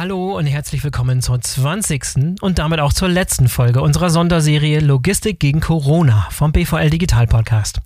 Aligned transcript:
Hallo 0.00 0.38
und 0.38 0.46
herzlich 0.46 0.82
willkommen 0.82 1.20
zur 1.20 1.42
20. 1.42 2.38
und 2.40 2.58
damit 2.58 2.80
auch 2.80 2.94
zur 2.94 3.10
letzten 3.10 3.50
Folge 3.50 3.82
unserer 3.82 4.08
Sonderserie 4.08 4.80
Logistik 4.80 5.38
gegen 5.38 5.60
Corona 5.60 6.26
vom 6.30 6.52
BVL 6.52 6.88
Digital 6.88 7.26
Podcast. 7.26 7.82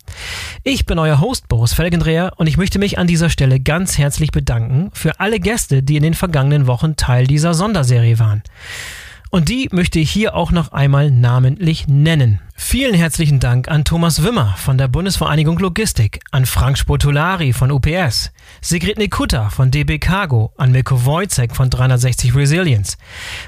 Ich 0.63 0.85
bin 0.85 0.97
euer 0.97 1.19
Host 1.19 1.49
Boris 1.49 1.73
Felgendreher 1.73 2.31
und 2.37 2.47
ich 2.47 2.55
möchte 2.55 2.79
mich 2.79 2.97
an 2.97 3.07
dieser 3.07 3.29
Stelle 3.29 3.59
ganz 3.59 3.97
herzlich 3.97 4.31
bedanken 4.31 4.91
für 4.93 5.19
alle 5.19 5.41
Gäste, 5.41 5.83
die 5.83 5.97
in 5.97 6.03
den 6.03 6.13
vergangenen 6.13 6.67
Wochen 6.67 6.95
Teil 6.95 7.27
dieser 7.27 7.53
Sonderserie 7.53 8.17
waren. 8.17 8.43
Und 9.29 9.49
die 9.49 9.67
möchte 9.73 9.99
ich 9.99 10.09
hier 10.09 10.35
auch 10.35 10.53
noch 10.53 10.71
einmal 10.71 11.11
namentlich 11.11 11.89
nennen. 11.89 12.39
Vielen 12.57 12.95
herzlichen 12.95 13.41
Dank 13.41 13.67
an 13.67 13.83
Thomas 13.83 14.23
Wimmer 14.23 14.55
von 14.57 14.77
der 14.77 14.87
Bundesvereinigung 14.87 15.59
Logistik, 15.59 16.21
an 16.31 16.45
Frank 16.45 16.77
Spotolari 16.77 17.51
von 17.51 17.69
UPS, 17.69 18.31
Sigrid 18.61 18.97
Nikutta 18.97 19.49
von 19.49 19.71
DB 19.71 19.99
Cargo, 19.99 20.53
an 20.55 20.71
Milko 20.71 21.05
Wojcek 21.05 21.53
von 21.53 21.69
360 21.69 22.33
Resilience, 22.33 22.97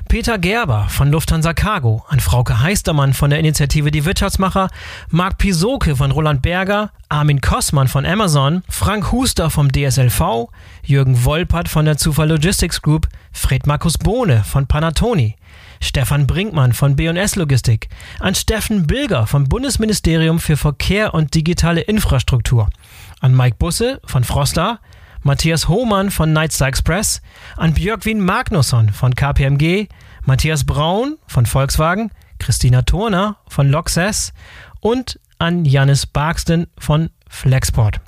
Peter 0.09 0.37
Gerber 0.37 0.87
von 0.89 1.09
Lufthansa 1.09 1.53
Cargo, 1.53 2.03
an 2.09 2.19
Frauke 2.19 2.59
Heistermann 2.59 3.13
von 3.13 3.29
der 3.29 3.39
Initiative 3.39 3.91
Die 3.91 4.03
Wirtschaftsmacher, 4.03 4.69
Marc 5.09 5.37
Pisoke 5.37 5.95
von 5.95 6.11
Roland 6.11 6.41
Berger, 6.41 6.91
Armin 7.07 7.39
Kossmann 7.39 7.87
von 7.87 8.05
Amazon, 8.05 8.61
Frank 8.67 9.13
Huster 9.13 9.49
vom 9.49 9.71
DSLV, 9.71 10.49
Jürgen 10.83 11.23
Wolpert 11.23 11.69
von 11.69 11.85
der 11.85 11.97
Zufall 11.97 12.27
Logistics 12.27 12.81
Group, 12.81 13.07
Fred 13.31 13.67
Markus 13.67 13.97
Bohne 13.97 14.43
von 14.43 14.67
Panatoni, 14.67 15.37
Stefan 15.79 16.27
Brinkmann 16.27 16.73
von 16.73 16.95
B&S 16.95 17.35
Logistik, 17.35 17.89
an 18.19 18.35
Steffen 18.35 18.87
Bilger 18.97 19.27
vom 19.27 19.43
Bundesministerium 19.43 20.39
für 20.39 20.57
Verkehr 20.57 21.13
und 21.13 21.35
digitale 21.35 21.81
Infrastruktur, 21.81 22.67
an 23.19 23.37
Mike 23.37 23.57
Busse 23.59 24.01
von 24.03 24.23
Froster, 24.23 24.79
Matthias 25.21 25.67
Hohmann 25.67 26.09
von 26.09 26.33
Nightstar 26.33 26.67
Express, 26.67 27.21
an 27.57 27.75
Björkwin 27.75 28.19
Magnusson 28.19 28.89
von 28.89 29.13
KPMG, 29.13 29.87
Matthias 30.25 30.63
Braun 30.63 31.19
von 31.27 31.45
Volkswagen, 31.45 32.09
Christina 32.39 32.81
Turner 32.81 33.37
von 33.47 33.69
Loxess 33.69 34.33
und 34.79 35.19
an 35.37 35.63
Janis 35.63 36.07
Barksten 36.07 36.65
von 36.79 37.11
Flexport 37.29 38.01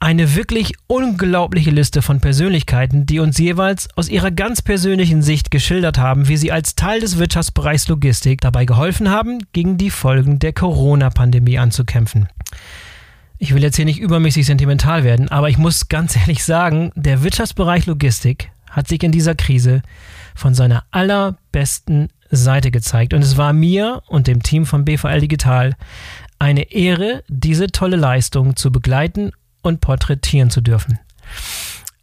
eine 0.00 0.34
wirklich 0.34 0.72
unglaubliche 0.86 1.70
Liste 1.70 2.00
von 2.00 2.20
Persönlichkeiten, 2.20 3.04
die 3.04 3.20
uns 3.20 3.36
jeweils 3.36 3.86
aus 3.96 4.08
ihrer 4.08 4.30
ganz 4.30 4.62
persönlichen 4.62 5.20
Sicht 5.20 5.50
geschildert 5.50 5.98
haben, 5.98 6.26
wie 6.26 6.38
sie 6.38 6.50
als 6.50 6.74
Teil 6.74 7.00
des 7.00 7.18
Wirtschaftsbereichs 7.18 7.86
Logistik 7.88 8.40
dabei 8.40 8.64
geholfen 8.64 9.10
haben, 9.10 9.40
gegen 9.52 9.76
die 9.76 9.90
Folgen 9.90 10.38
der 10.38 10.54
Corona-Pandemie 10.54 11.58
anzukämpfen. 11.58 12.30
Ich 13.36 13.54
will 13.54 13.62
jetzt 13.62 13.76
hier 13.76 13.84
nicht 13.84 14.00
übermäßig 14.00 14.46
sentimental 14.46 15.04
werden, 15.04 15.28
aber 15.28 15.50
ich 15.50 15.58
muss 15.58 15.88
ganz 15.88 16.16
ehrlich 16.16 16.44
sagen, 16.44 16.92
der 16.94 17.22
Wirtschaftsbereich 17.22 17.84
Logistik 17.84 18.50
hat 18.70 18.88
sich 18.88 19.02
in 19.02 19.12
dieser 19.12 19.34
Krise 19.34 19.82
von 20.34 20.54
seiner 20.54 20.84
allerbesten 20.92 22.08
Seite 22.30 22.70
gezeigt. 22.70 23.12
Und 23.12 23.22
es 23.22 23.36
war 23.36 23.52
mir 23.52 24.02
und 24.06 24.28
dem 24.28 24.42
Team 24.42 24.64
von 24.64 24.84
BVL 24.84 25.20
Digital 25.20 25.74
eine 26.38 26.72
Ehre, 26.72 27.22
diese 27.28 27.66
tolle 27.66 27.96
Leistung 27.96 28.56
zu 28.56 28.72
begleiten 28.72 29.32
und 29.62 29.80
porträtieren 29.80 30.50
zu 30.50 30.60
dürfen. 30.60 30.98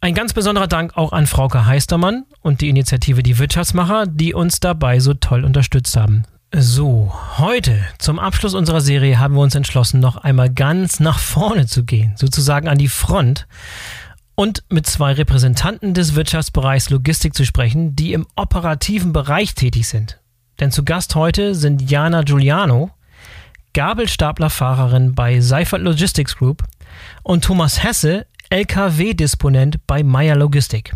Ein 0.00 0.14
ganz 0.14 0.32
besonderer 0.32 0.68
Dank 0.68 0.96
auch 0.96 1.12
an 1.12 1.26
Frauke 1.26 1.66
Heistermann 1.66 2.24
und 2.40 2.60
die 2.60 2.68
Initiative 2.68 3.22
Die 3.22 3.38
Wirtschaftsmacher, 3.38 4.06
die 4.06 4.32
uns 4.32 4.60
dabei 4.60 5.00
so 5.00 5.14
toll 5.14 5.44
unterstützt 5.44 5.96
haben. 5.96 6.24
So, 6.54 7.12
heute 7.36 7.78
zum 7.98 8.18
Abschluss 8.18 8.54
unserer 8.54 8.80
Serie 8.80 9.18
haben 9.18 9.34
wir 9.34 9.42
uns 9.42 9.54
entschlossen, 9.54 10.00
noch 10.00 10.16
einmal 10.16 10.48
ganz 10.48 10.98
nach 10.98 11.18
vorne 11.18 11.66
zu 11.66 11.84
gehen, 11.84 12.14
sozusagen 12.16 12.68
an 12.68 12.78
die 12.78 12.88
Front 12.88 13.46
und 14.34 14.62
mit 14.70 14.86
zwei 14.86 15.12
Repräsentanten 15.12 15.92
des 15.92 16.14
Wirtschaftsbereichs 16.14 16.90
Logistik 16.90 17.34
zu 17.34 17.44
sprechen, 17.44 17.96
die 17.96 18.12
im 18.12 18.26
operativen 18.36 19.12
Bereich 19.12 19.56
tätig 19.56 19.88
sind. 19.88 20.20
Denn 20.60 20.70
zu 20.70 20.84
Gast 20.84 21.16
heute 21.16 21.54
sind 21.54 21.90
Jana 21.90 22.22
Giuliano, 22.22 22.92
Gabelstaplerfahrerin 23.74 25.14
bei 25.14 25.40
Seifert 25.40 25.82
Logistics 25.82 26.36
Group 26.36 26.62
und 27.22 27.44
Thomas 27.44 27.82
Hesse, 27.82 28.26
LKW-Disponent 28.50 29.86
bei 29.86 30.02
Meyer 30.02 30.36
Logistik. 30.36 30.92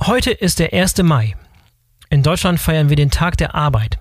Heute 0.00 0.30
ist 0.30 0.58
der 0.58 0.72
1. 0.72 1.02
Mai. 1.02 1.34
In 2.10 2.22
Deutschland 2.22 2.60
feiern 2.60 2.88
wir 2.88 2.96
den 2.96 3.10
Tag 3.10 3.36
der 3.36 3.54
Arbeit. 3.54 3.98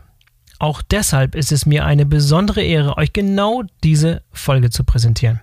Auch 0.60 0.82
deshalb 0.82 1.36
ist 1.36 1.52
es 1.52 1.66
mir 1.66 1.86
eine 1.86 2.06
besondere 2.06 2.62
Ehre, 2.62 2.98
euch 2.98 3.14
genau 3.14 3.64
diese 3.84 4.24
Folge 4.32 4.70
zu 4.70 4.84
präsentieren. 4.84 5.40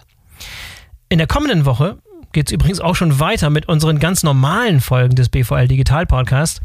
In 1.08 1.18
der 1.18 1.26
kommenden 1.26 1.64
Woche 1.64 1.98
geht 2.32 2.48
es 2.48 2.52
übrigens 2.52 2.80
auch 2.80 2.96
schon 2.96 3.20
weiter 3.20 3.50
mit 3.50 3.68
unseren 3.68 3.98
ganz 3.98 4.22
normalen 4.22 4.80
Folgen 4.80 5.14
des 5.14 5.28
BVL 5.28 5.68
Digital 5.68 6.06
Podcast. 6.06 6.60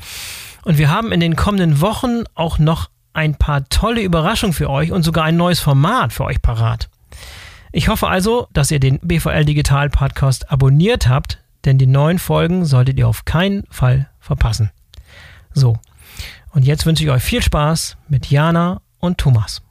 Und 0.63 0.77
wir 0.77 0.89
haben 0.89 1.11
in 1.11 1.19
den 1.19 1.35
kommenden 1.35 1.81
Wochen 1.81 2.23
auch 2.35 2.57
noch 2.57 2.89
ein 3.13 3.35
paar 3.35 3.67
tolle 3.69 4.01
Überraschungen 4.01 4.53
für 4.53 4.69
euch 4.69 4.91
und 4.91 5.03
sogar 5.03 5.25
ein 5.25 5.37
neues 5.37 5.59
Format 5.59 6.13
für 6.13 6.25
euch 6.25 6.41
parat. 6.41 6.89
Ich 7.71 7.87
hoffe 7.87 8.07
also, 8.07 8.47
dass 8.53 8.71
ihr 8.71 8.79
den 8.79 8.99
BVL 8.99 9.45
Digital 9.45 9.89
Podcast 9.89 10.51
abonniert 10.51 11.07
habt, 11.07 11.39
denn 11.65 11.77
die 11.77 11.87
neuen 11.87 12.19
Folgen 12.19 12.65
solltet 12.65 12.97
ihr 12.97 13.07
auf 13.07 13.25
keinen 13.25 13.63
Fall 13.69 14.09
verpassen. 14.19 14.71
So, 15.53 15.77
und 16.51 16.65
jetzt 16.65 16.85
wünsche 16.85 17.03
ich 17.03 17.09
euch 17.09 17.23
viel 17.23 17.41
Spaß 17.41 17.97
mit 18.07 18.29
Jana 18.29 18.81
und 18.99 19.17
Thomas. 19.17 19.61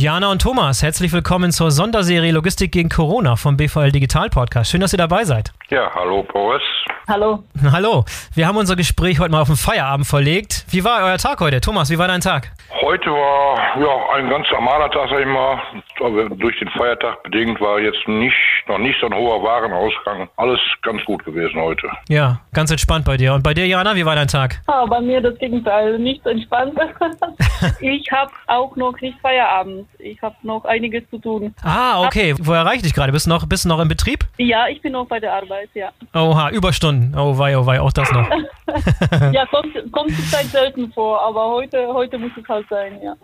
Jana 0.00 0.30
und 0.30 0.40
Thomas, 0.40 0.82
herzlich 0.82 1.12
willkommen 1.12 1.52
zur 1.52 1.70
Sonderserie 1.70 2.32
Logistik 2.32 2.72
gegen 2.72 2.88
Corona 2.88 3.36
vom 3.36 3.58
BVL 3.58 3.92
Digital 3.92 4.30
Podcast. 4.30 4.70
Schön, 4.70 4.80
dass 4.80 4.94
ihr 4.94 4.96
dabei 4.96 5.24
seid. 5.24 5.52
Ja, 5.68 5.90
hallo 5.94 6.22
Boris. 6.22 6.62
Hallo. 7.06 7.42
Hallo. 7.70 8.04
Wir 8.34 8.46
haben 8.46 8.56
unser 8.56 8.76
Gespräch 8.76 9.20
heute 9.20 9.30
mal 9.30 9.42
auf 9.42 9.48
den 9.48 9.56
Feierabend 9.56 10.06
verlegt. 10.06 10.64
Wie 10.70 10.84
war 10.84 11.04
euer 11.04 11.18
Tag 11.18 11.40
heute? 11.40 11.60
Thomas, 11.60 11.90
wie 11.90 11.98
war 11.98 12.08
dein 12.08 12.22
Tag? 12.22 12.50
Heute 12.80 13.10
war 13.10 13.58
ja 13.78 14.14
ein 14.14 14.30
ganz 14.30 14.46
normaler 14.50 14.90
Tag, 14.90 15.10
sag 15.10 15.20
ich 15.20 15.26
mal. 15.26 15.60
Aber 16.00 16.28
durch 16.30 16.58
den 16.60 16.68
Feiertag 16.70 17.22
bedingt 17.22 17.60
war 17.60 17.78
jetzt 17.78 18.06
nicht, 18.08 18.36
noch 18.68 18.78
nicht 18.78 18.98
so 19.00 19.06
ein 19.06 19.14
hoher 19.14 19.42
Warenausgang. 19.42 20.28
Alles 20.36 20.60
ganz 20.82 21.04
gut 21.04 21.24
gewesen 21.24 21.60
heute. 21.60 21.88
Ja, 22.08 22.40
ganz 22.54 22.70
entspannt 22.70 23.04
bei 23.04 23.16
dir. 23.16 23.34
Und 23.34 23.42
bei 23.42 23.54
dir, 23.54 23.66
Jana, 23.66 23.96
wie 23.96 24.06
war 24.06 24.14
dein 24.14 24.28
Tag? 24.28 24.60
Ah, 24.66 24.86
bei 24.86 25.00
mir 25.00 25.20
das 25.20 25.36
Gegenteil, 25.38 25.98
nicht 25.98 26.24
entspannt. 26.24 26.78
ich 27.80 28.10
habe 28.12 28.32
auch 28.46 28.74
noch 28.76 28.98
nicht 29.00 29.18
Feierabend. 29.20 29.86
Ich 29.98 30.20
habe 30.22 30.36
noch 30.42 30.64
einiges 30.64 31.02
zu 31.10 31.18
tun. 31.18 31.54
Ah, 31.62 32.02
okay. 32.04 32.34
Wo 32.38 32.52
erreiche 32.52 32.76
ich 32.76 32.82
dich 32.82 32.94
gerade? 32.94 33.12
Bist 33.12 33.26
du 33.26 33.30
noch, 33.30 33.46
bist 33.46 33.64
du 33.64 33.68
noch 33.68 33.80
im 33.80 33.88
Betrieb? 33.88 34.24
Ja, 34.38 34.68
ich 34.68 34.80
bin 34.80 34.92
noch 34.92 35.06
bei 35.06 35.20
der 35.20 35.34
Arbeit, 35.34 35.68
ja. 35.74 35.90
Oha, 36.14 36.50
Überstunden. 36.50 37.14
Oh 37.18 37.36
wei, 37.38 37.56
oh 37.58 37.66
wei, 37.66 37.80
auch 37.80 37.92
das 37.92 38.10
noch. 38.12 38.28
ja, 39.32 39.44
kommt, 39.46 39.74
kommt 39.92 40.14
zurzeit 40.14 40.46
selten 40.46 40.92
vor, 40.92 41.20
aber 41.22 41.48
heute, 41.48 41.88
heute 41.88 42.18
muss 42.18 42.32
es 42.40 42.48
halt 42.48 42.66
sein, 42.70 42.98
ja. 43.02 43.14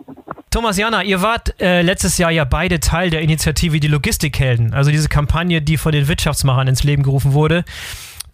Thomas 0.51 0.77
Jana, 0.77 1.03
ihr 1.03 1.21
wart 1.21 1.59
äh, 1.61 1.81
letztes 1.81 2.17
Jahr 2.17 2.31
ja 2.31 2.43
beide 2.43 2.79
Teil 2.79 3.09
der 3.09 3.21
Initiative 3.21 3.79
Die 3.79 3.87
Logistikhelden, 3.87 4.73
also 4.73 4.91
diese 4.91 5.09
Kampagne, 5.09 5.61
die 5.61 5.77
von 5.77 5.91
den 5.91 6.07
Wirtschaftsmachern 6.07 6.67
ins 6.67 6.83
Leben 6.83 7.03
gerufen 7.03 7.33
wurde. 7.33 7.63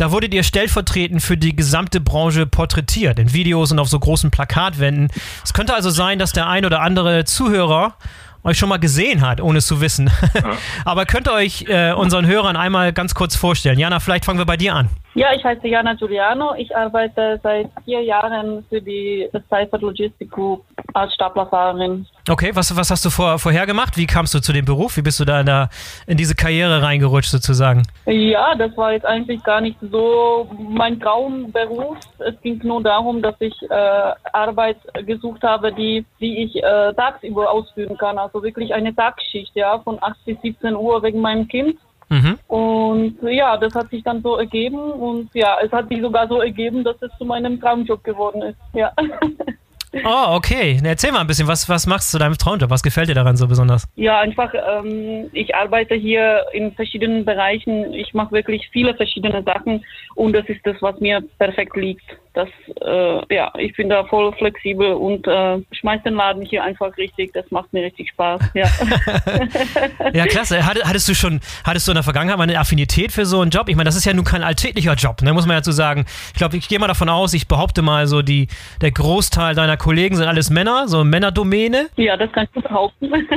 Da 0.04 0.12
wurdet 0.12 0.34
ihr 0.34 0.44
stellvertretend 0.44 1.22
für 1.22 1.38
die 1.38 1.56
gesamte 1.56 2.02
Branche 2.02 2.46
porträtiert, 2.46 3.20
in 3.20 3.32
Videos 3.32 3.72
und 3.72 3.80
auf 3.80 3.88
so 3.88 3.98
großen 3.98 4.32
Plakatwänden. 4.32 5.08
Es 5.46 5.54
könnte 5.54 5.74
also 5.74 5.90
sein, 5.92 6.20
dass 6.20 6.34
der 6.34 6.50
ein 6.50 6.66
oder 6.66 6.82
andere 6.82 7.24
Zuhörer 7.24 7.96
euch 8.44 8.58
schon 8.58 8.68
mal 8.68 8.80
gesehen 8.80 9.22
hat, 9.22 9.40
ohne 9.40 9.60
es 9.60 9.66
zu 9.66 9.80
wissen. 9.80 10.12
Aber 10.84 11.06
könnt 11.06 11.30
ihr 11.30 11.34
euch 11.34 11.68
äh, 11.70 11.94
unseren 11.94 12.28
Hörern 12.28 12.58
einmal 12.58 12.92
ganz 12.92 13.16
kurz 13.16 13.38
vorstellen? 13.38 13.80
Jana, 13.80 14.02
vielleicht 14.02 14.26
fangen 14.26 14.40
wir 14.40 14.46
bei 14.46 14.58
dir 14.58 14.76
an. 14.76 14.90
Ja, 15.16 15.28
ich 15.36 15.44
heiße 15.44 15.68
Jana 15.68 15.94
Giuliano. 15.94 16.56
Ich 16.56 16.76
arbeite 16.76 17.40
seit 17.44 17.70
vier 17.86 18.02
Jahren 18.02 18.66
für 18.68 18.82
die 18.82 19.30
Cypher 19.48 19.78
Logistic 19.78 20.32
Group 20.32 20.64
als 20.94 21.14
Staplerfahrerin. 21.14 22.08
Okay, 22.28 22.52
was, 22.54 22.76
was 22.76 22.90
hast 22.90 23.06
du 23.06 23.12
vor, 23.12 23.38
vorher 23.38 23.68
gemacht? 23.68 23.96
Wie 23.96 24.08
kamst 24.08 24.34
du 24.34 24.40
zu 24.40 24.54
dem 24.54 24.66
Beruf? 24.66 24.98
Wie 24.98 25.04
bist 25.04 25.20
du 25.20 25.26
da 25.26 25.42
in, 25.42 25.46
der, 25.46 25.70
in 26.08 26.18
diese 26.18 26.34
Karriere 26.34 26.82
reingerutscht 26.82 27.30
sozusagen? 27.30 27.84
Ja, 28.08 28.56
das 28.56 28.76
war 28.76 28.94
jetzt 28.94 29.06
eigentlich 29.06 29.44
gar 29.44 29.62
nicht 29.62 29.78
so 29.92 30.50
mein 30.58 31.00
Traumberuf. 31.00 31.98
Es 32.18 32.40
ging 32.42 32.60
nur 32.64 32.82
darum, 32.82 33.22
dass 33.22 33.36
ich 33.40 33.54
äh, 33.70 34.14
Arbeit 34.32 34.78
gesucht 35.06 35.44
habe, 35.44 35.72
die, 35.74 36.06
die 36.20 36.44
ich 36.44 36.56
äh, 36.56 36.94
tagsüber 36.94 37.52
ausführen 37.52 37.98
kann. 37.98 38.18
Also 38.18 38.42
wirklich 38.42 38.74
eine 38.74 38.96
Tagschicht, 38.96 39.52
ja, 39.56 39.78
von 39.80 40.02
8 40.02 40.26
bis 40.26 40.42
17 40.42 40.76
Uhr 40.76 41.04
wegen 41.04 41.22
meinem 41.22 41.48
Kind. 41.48 41.78
Mhm. 42.14 42.38
Und 42.48 43.18
ja, 43.24 43.58
das 43.58 43.74
hat 43.74 43.90
sich 43.90 44.04
dann 44.04 44.22
so 44.22 44.38
ergeben 44.38 44.78
und 44.78 45.30
ja, 45.34 45.58
es 45.64 45.72
hat 45.72 45.90
sich 45.90 46.00
sogar 46.00 46.28
so 46.28 46.42
ergeben, 46.42 46.84
dass 46.84 47.02
es 47.02 47.10
zu 47.18 47.26
meinem 47.26 47.60
Traumjob 47.60 48.04
geworden 48.04 48.44
ist. 48.44 48.58
Ja. 48.74 48.92
Oh, 50.04 50.36
okay. 50.36 50.80
Erzähl 50.84 51.12
mal 51.12 51.22
ein 51.22 51.28
bisschen, 51.28 51.48
was, 51.48 51.70
was 51.70 51.86
machst 51.86 52.12
du 52.12 52.18
zu 52.18 52.20
deinem 52.20 52.36
Traumjob? 52.36 52.72
Was 52.72 52.82
gefällt 52.82 53.10
dir 53.10 53.14
daran 53.14 53.38
so 53.38 53.48
besonders? 53.48 53.88
Ja, 53.96 54.22
einfach, 54.22 54.52
ähm, 54.54 55.30
ich 55.34 55.54
arbeite 55.54 55.94
hier 55.94 56.46
in 56.52 56.72
verschiedenen 56.72 57.26
Bereichen. 57.26 57.94
Ich 57.94 58.12
mache 58.16 58.32
wirklich 58.32 58.68
viele 58.72 58.96
verschiedene 58.96 59.44
Sachen 59.44 59.86
und 60.16 60.34
das 60.34 60.46
ist 60.48 60.66
das, 60.66 60.78
was 60.82 61.00
mir 61.00 61.22
perfekt 61.38 61.76
liegt. 61.76 62.04
Das, 62.34 62.50
äh, 62.82 63.36
ja, 63.36 63.52
ich 63.58 63.76
bin 63.76 63.90
da 63.90 64.04
voll 64.06 64.34
flexibel 64.34 64.94
und 64.94 65.28
äh, 65.28 65.60
schmeiß 65.72 66.02
den 66.04 66.16
Laden 66.16 66.44
hier 66.44 66.64
einfach 66.64 66.96
richtig. 66.98 67.32
Das 67.34 67.50
macht 67.52 67.72
mir 67.74 67.84
richtig 67.84 68.10
Spaß. 68.10 68.42
Ja, 68.56 68.66
ja 70.14 70.26
klasse. 70.26 70.66
Hattest 70.66 71.08
du 71.08 71.14
schon, 71.14 71.42
hattest 71.64 71.88
du 71.88 71.92
in 71.92 71.96
der 71.96 72.04
Vergangenheit 72.04 72.38
mal 72.38 72.44
eine 72.44 72.60
Affinität 72.60 73.12
für 73.12 73.26
so 73.26 73.42
einen 73.42 73.52
Job? 73.52 73.70
Ich 73.70 73.76
meine, 73.76 73.88
das 73.88 73.96
ist 73.96 74.06
ja 74.06 74.14
nun 74.14 74.26
kein 74.26 74.44
alltäglicher 74.44 74.96
Job, 74.96 75.22
ne? 75.22 75.34
muss 75.34 75.46
man 75.46 75.56
ja 75.56 75.60
dazu 75.60 75.72
sagen. 75.72 76.06
Ich 76.34 76.40
glaube, 76.40 76.58
ich 76.58 76.68
gehe 76.68 76.80
mal 76.80 76.88
davon 76.88 77.10
aus, 77.10 77.34
ich 77.34 77.48
behaupte 77.48 77.84
mal 77.84 78.08
so, 78.08 78.24
die, 78.24 78.48
der 78.82 78.92
Großteil 78.92 79.54
deiner 79.54 79.78
Kollegen 79.78 80.16
sind 80.16 80.28
alles 80.28 80.50
Männer, 80.50 80.88
so 80.88 81.04
Männerdomäne. 81.04 81.90
Ja, 81.98 82.18
das 82.18 82.32
kannst 82.32 82.56
du 82.56 82.62
behaupten. 82.62 83.12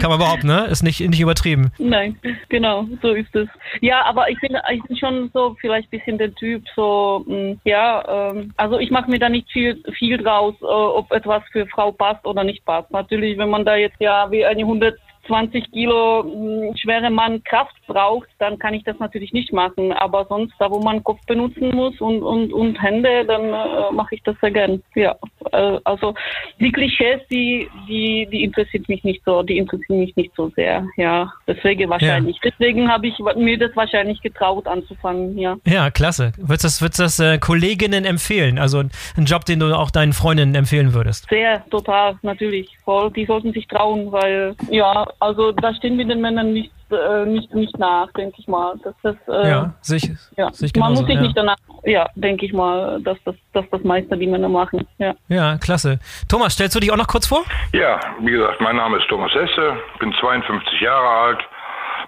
Kann 0.00 0.10
man 0.10 0.18
behaupten, 0.18 0.48
ne? 0.48 0.66
Ist 0.66 0.82
nicht, 0.82 1.00
nicht 1.00 1.20
übertrieben. 1.20 1.70
Nein, 1.78 2.18
genau, 2.48 2.86
so 3.02 3.12
ist 3.12 3.34
es. 3.36 3.48
Ja, 3.80 4.04
aber 4.04 4.30
ich 4.30 4.40
bin, 4.40 4.56
ich 4.72 4.82
bin 4.82 4.96
schon 4.96 5.30
so 5.32 5.56
vielleicht 5.60 5.88
ein 5.92 5.98
bisschen 5.98 6.18
der 6.18 6.34
Typ, 6.34 6.64
so, 6.74 7.24
hm, 7.26 7.60
ja, 7.64 8.31
ähm, 8.32 8.52
also 8.56 8.78
ich 8.78 8.90
mache 8.90 9.10
mir 9.10 9.18
da 9.18 9.28
nicht 9.28 9.50
viel, 9.50 9.82
viel 9.98 10.18
draus, 10.18 10.54
äh, 10.60 10.64
ob 10.64 11.10
etwas 11.12 11.42
für 11.52 11.66
Frau 11.66 11.92
passt 11.92 12.24
oder 12.26 12.44
nicht 12.44 12.64
passt. 12.64 12.90
Natürlich, 12.90 13.38
wenn 13.38 13.50
man 13.50 13.64
da 13.64 13.76
jetzt 13.76 14.00
ja 14.00 14.30
wie 14.30 14.44
eine 14.44 14.62
100 14.62 14.98
20 15.32 15.72
Kilo 15.72 16.24
hm, 16.24 16.76
schwere 16.76 17.08
Mann 17.08 17.42
Kraft 17.44 17.74
braucht, 17.86 18.28
dann 18.38 18.58
kann 18.58 18.74
ich 18.74 18.84
das 18.84 18.98
natürlich 18.98 19.32
nicht 19.32 19.50
machen. 19.50 19.90
Aber 19.92 20.26
sonst, 20.28 20.52
da 20.58 20.70
wo 20.70 20.78
man 20.80 21.02
Kopf 21.02 21.24
benutzen 21.26 21.74
muss 21.74 21.98
und, 22.02 22.22
und, 22.22 22.52
und 22.52 22.82
Hände, 22.82 23.24
dann 23.24 23.44
äh, 23.46 23.92
mache 23.92 24.14
ich 24.14 24.22
das 24.24 24.36
sehr 24.42 24.50
gern. 24.50 24.82
Ja, 24.94 25.16
äh, 25.52 25.78
also 25.84 26.14
die 26.60 26.70
Klischees, 26.70 27.20
die, 27.30 27.66
die, 27.88 28.28
die 28.30 28.44
interessiert 28.44 28.90
mich 28.90 29.02
nicht 29.04 29.22
so, 29.24 29.42
die 29.42 29.56
interessieren 29.56 30.00
mich 30.00 30.14
nicht 30.16 30.32
so 30.36 30.50
sehr. 30.54 30.86
Ja, 30.98 31.32
deswegen 31.46 31.88
wahrscheinlich. 31.88 32.36
Ja. 32.42 32.50
Deswegen 32.50 32.90
habe 32.90 33.06
ich 33.06 33.14
mir 33.36 33.58
das 33.58 33.74
wahrscheinlich 33.74 34.20
getraut 34.20 34.66
anzufangen. 34.66 35.38
Ja, 35.38 35.56
ja 35.66 35.90
klasse. 35.90 36.32
Würdest 36.36 36.64
du 36.64 36.66
das, 36.66 36.82
würdest 36.82 37.00
das 37.00 37.20
äh, 37.20 37.38
Kolleginnen 37.38 38.04
empfehlen? 38.04 38.58
Also 38.58 38.80
ein 38.80 39.24
Job, 39.24 39.46
den 39.46 39.60
du 39.60 39.74
auch 39.74 39.90
deinen 39.90 40.12
Freundinnen 40.12 40.54
empfehlen 40.54 40.92
würdest? 40.92 41.26
Sehr, 41.30 41.64
total, 41.70 42.18
natürlich. 42.20 42.68
Voll. 42.84 43.10
Die 43.12 43.24
sollten 43.24 43.54
sich 43.54 43.66
trauen, 43.66 44.12
weil 44.12 44.54
ja, 44.70 45.06
also 45.22 45.52
da 45.52 45.72
stehen 45.74 45.96
wir 45.98 46.04
den 46.04 46.20
Männern 46.20 46.52
nicht, 46.52 46.72
äh, 46.90 47.24
nicht, 47.24 47.54
nicht 47.54 47.78
nach, 47.78 48.10
denke 48.12 48.36
ich 48.38 48.48
mal. 48.48 48.74
Das, 48.82 48.94
das, 49.02 49.16
äh, 49.28 49.48
ja, 49.48 49.74
sich, 49.80 50.10
ja. 50.36 50.52
sich 50.52 50.74
Man 50.74 50.94
muss 50.94 51.06
sich 51.06 51.14
ja. 51.14 51.20
nicht 51.20 51.36
danach, 51.36 51.56
ja, 51.84 52.08
denke 52.16 52.44
ich 52.44 52.52
mal, 52.52 53.00
dass 53.02 53.16
das, 53.24 53.36
dass 53.52 53.64
das 53.70 53.84
meiste 53.84 54.16
die 54.16 54.26
Männer 54.26 54.48
machen. 54.48 54.84
Ja. 54.98 55.14
ja, 55.28 55.58
klasse. 55.58 56.00
Thomas, 56.28 56.54
stellst 56.54 56.74
du 56.74 56.80
dich 56.80 56.90
auch 56.90 56.96
noch 56.96 57.06
kurz 57.06 57.26
vor? 57.28 57.44
Ja, 57.72 58.00
wie 58.20 58.32
gesagt, 58.32 58.60
mein 58.60 58.76
Name 58.76 58.98
ist 58.98 59.08
Thomas 59.08 59.32
Hesse, 59.32 59.76
bin 60.00 60.12
52 60.20 60.80
Jahre 60.80 61.08
alt, 61.08 61.40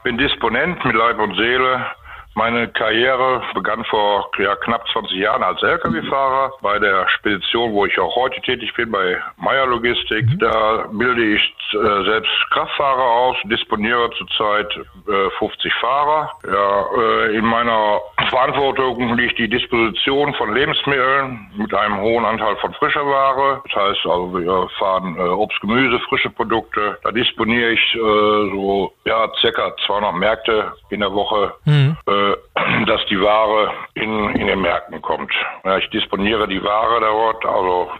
bin 0.02 0.19
Disponent 0.19 0.84
mit 0.84 0.96
Leib 0.96 1.20
und 1.20 1.37
Seele 1.37 1.87
meine 2.34 2.69
Karriere 2.69 3.42
begann 3.54 3.84
vor 3.84 4.31
ja, 4.38 4.54
knapp 4.56 4.86
20 4.88 5.16
Jahren 5.16 5.42
als 5.42 5.62
Lkw-Fahrer 5.62 6.52
bei 6.60 6.78
der 6.78 7.08
Spedition, 7.08 7.72
wo 7.72 7.86
ich 7.86 7.98
auch 7.98 8.14
heute 8.16 8.40
tätig 8.42 8.72
bin, 8.75 8.90
bei 8.90 9.16
Meyer 9.36 9.66
Logistik. 9.66 10.26
Mhm. 10.26 10.38
Da 10.38 10.86
bilde 10.92 11.34
ich 11.34 11.54
äh, 11.72 12.04
selbst 12.04 12.31
Kraftfahrer 12.50 13.02
aus, 13.02 13.36
disponiere 13.44 14.10
zurzeit 14.19 14.72
äh, 15.08 15.31
50 15.38 15.72
Fahrer. 15.75 16.31
Ja, 16.46 16.86
äh, 16.98 17.36
in 17.36 17.44
meiner 17.44 18.00
Verantwortung 18.28 19.16
liegt 19.16 19.38
die 19.38 19.48
Disposition 19.48 20.34
von 20.34 20.54
Lebensmitteln 20.54 21.50
mit 21.56 21.72
einem 21.75 22.00
hohen 22.00 22.25
Anteil 22.25 22.56
von 22.56 22.75
frischer 22.75 23.06
Ware. 23.06 23.62
Das 23.64 23.75
heißt 23.75 24.06
also, 24.06 24.34
wir 24.34 24.69
fahren 24.78 25.16
äh, 25.16 25.20
Obst, 25.20 25.60
Gemüse, 25.60 25.98
frische 26.08 26.31
Produkte. 26.31 26.98
Da 27.02 27.10
disponiere 27.10 27.70
ich 27.70 27.94
äh, 27.94 27.98
so 27.98 28.92
ja, 29.04 29.28
circa 29.40 29.75
200 29.86 30.14
Märkte 30.14 30.72
in 30.90 31.00
der 31.00 31.12
Woche. 31.12 31.54
Mhm 31.64 31.96
äh, 32.06 32.23
dass 32.86 33.04
die 33.06 33.20
Ware 33.20 33.72
in, 33.94 34.30
in 34.36 34.46
den 34.46 34.60
Märkten 34.60 35.00
kommt. 35.02 35.32
Ja, 35.64 35.78
ich 35.78 35.88
disponiere 35.90 36.48
die 36.48 36.62
Ware 36.62 37.00
dort, 37.00 37.44
also 37.44 37.90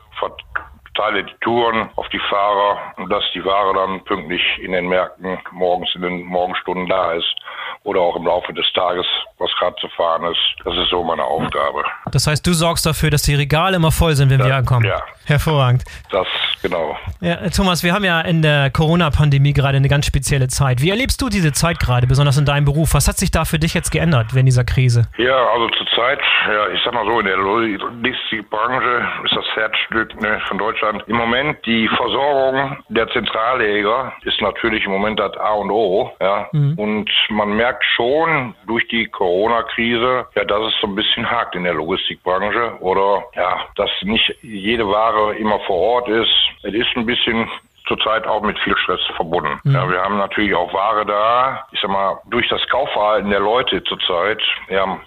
verteile 0.94 1.24
die 1.24 1.34
Touren 1.40 1.90
auf 1.96 2.08
die 2.10 2.20
Fahrer 2.30 2.94
und 2.96 3.10
dass 3.10 3.24
die 3.34 3.44
Ware 3.44 3.74
dann 3.74 4.04
pünktlich 4.04 4.42
in 4.60 4.72
den 4.72 4.88
Märkten 4.88 5.38
morgens 5.52 5.94
in 5.94 6.02
den 6.02 6.24
Morgenstunden 6.24 6.88
da 6.88 7.12
ist 7.12 7.34
oder 7.82 8.00
auch 8.00 8.16
im 8.16 8.26
Laufe 8.26 8.52
des 8.52 8.70
Tages, 8.72 9.06
was 9.44 9.50
gerade 9.58 9.76
zu 9.81 9.88
fahren 9.88 10.25
ist. 10.25 10.41
Das 10.64 10.75
ist 10.76 10.91
so 10.91 11.02
meine 11.05 11.25
Aufgabe. 11.25 11.85
Das 12.11 12.26
heißt, 12.26 12.46
du 12.46 12.52
sorgst 12.52 12.87
dafür, 12.87 13.11
dass 13.11 13.23
die 13.23 13.35
Regale 13.35 13.76
immer 13.76 13.93
voll 13.93 14.14
sind, 14.14 14.31
wenn 14.31 14.41
ja, 14.41 14.46
wir 14.46 14.56
ankommen. 14.56 14.87
Ja. 14.87 15.02
Hervorragend. 15.26 15.85
Das, 16.11 16.26
genau. 16.62 16.96
Ja, 17.20 17.37
Thomas, 17.49 17.82
wir 17.82 17.94
haben 17.94 18.05
ja 18.05 18.20
in 18.20 18.43
der 18.43 18.70
Corona-Pandemie 18.70 19.52
gerade 19.52 19.76
eine 19.76 19.88
ganz 19.88 20.06
spezielle 20.06 20.49
Zeit. 20.49 20.82
Wie 20.82 20.91
erlebst 20.91 21.20
du 21.23 21.29
diese 21.29 21.52
Zeit 21.52 21.79
gerade, 21.79 22.06
besonders 22.06 22.37
in 22.37 22.44
deinem 22.44 22.64
Beruf? 22.64 22.94
Was 22.94 23.08
hat 23.08 23.17
sich 23.17 23.31
da 23.31 23.44
für 23.44 23.58
dich 23.58 23.73
jetzt 23.75 23.91
geändert 23.91 24.35
während 24.35 24.49
dieser 24.49 24.64
Krise? 24.64 25.08
Ja, 25.17 25.37
also 25.52 25.69
zurzeit, 25.70 26.20
ja, 26.46 26.69
ich 26.69 26.81
sag 26.85 26.93
mal 26.93 27.06
so, 27.06 27.20
in 27.20 27.26
der 27.26 27.37
Logistikbranche 27.37 29.06
ist 29.25 29.35
das 29.35 29.46
Herzstück 29.55 30.20
ne, 30.20 30.41
von 30.49 30.58
Deutschland. 30.58 31.02
Im 31.06 31.17
Moment 31.17 31.64
die 31.64 31.88
Versorgung 31.88 32.76
der 32.88 33.08
Zentralläger 33.08 34.12
ist 34.25 34.41
natürlich 34.41 34.85
im 34.85 34.93
Moment 34.93 35.19
das 35.19 35.37
A 35.38 35.52
und 35.55 35.70
O. 35.70 36.12
Ja, 36.20 36.49
mhm. 36.52 36.79
und 36.79 37.11
man 37.31 37.56
merkt 37.56 37.85
schon 37.96 38.55
durch 38.67 38.87
die 38.88 39.06
Corona-Krise, 39.34 40.26
ja, 40.36 40.44
dass 40.44 40.62
es 40.69 40.81
so 40.81 40.86
ein 40.86 40.94
bisschen 40.94 41.28
hakt 41.28 41.56
in 41.56 41.64
der 41.64 41.75
Logistikbranche 41.75 42.76
oder 42.78 43.25
ja, 43.34 43.66
dass 43.75 43.90
nicht 44.02 44.32
jede 44.42 44.86
Ware 44.86 45.34
immer 45.34 45.58
vor 45.66 45.76
Ort 45.76 46.08
ist. 46.08 46.31
Es 46.62 46.72
ist 46.72 46.86
ein 46.94 47.04
bisschen 47.04 47.48
zurzeit 47.88 48.26
auch 48.28 48.42
mit 48.42 48.56
viel 48.60 48.76
Stress 48.76 49.00
verbunden. 49.16 49.58
Mhm. 49.64 49.75
Ja, 49.75 49.90
wir 49.90 50.00
haben 50.00 50.19
natürlich 50.19 50.54
auch 50.54 50.72
Ware 50.72 51.04
da. 51.04 51.66
Ich 51.72 51.81
sag 51.81 51.90
mal, 51.90 52.20
durch 52.26 52.48
das 52.48 52.66
Kaufverhalten 52.69 53.31
der 53.31 53.40
Leute 53.40 53.82
zurzeit, 53.82 54.40
ja, 54.69 55.00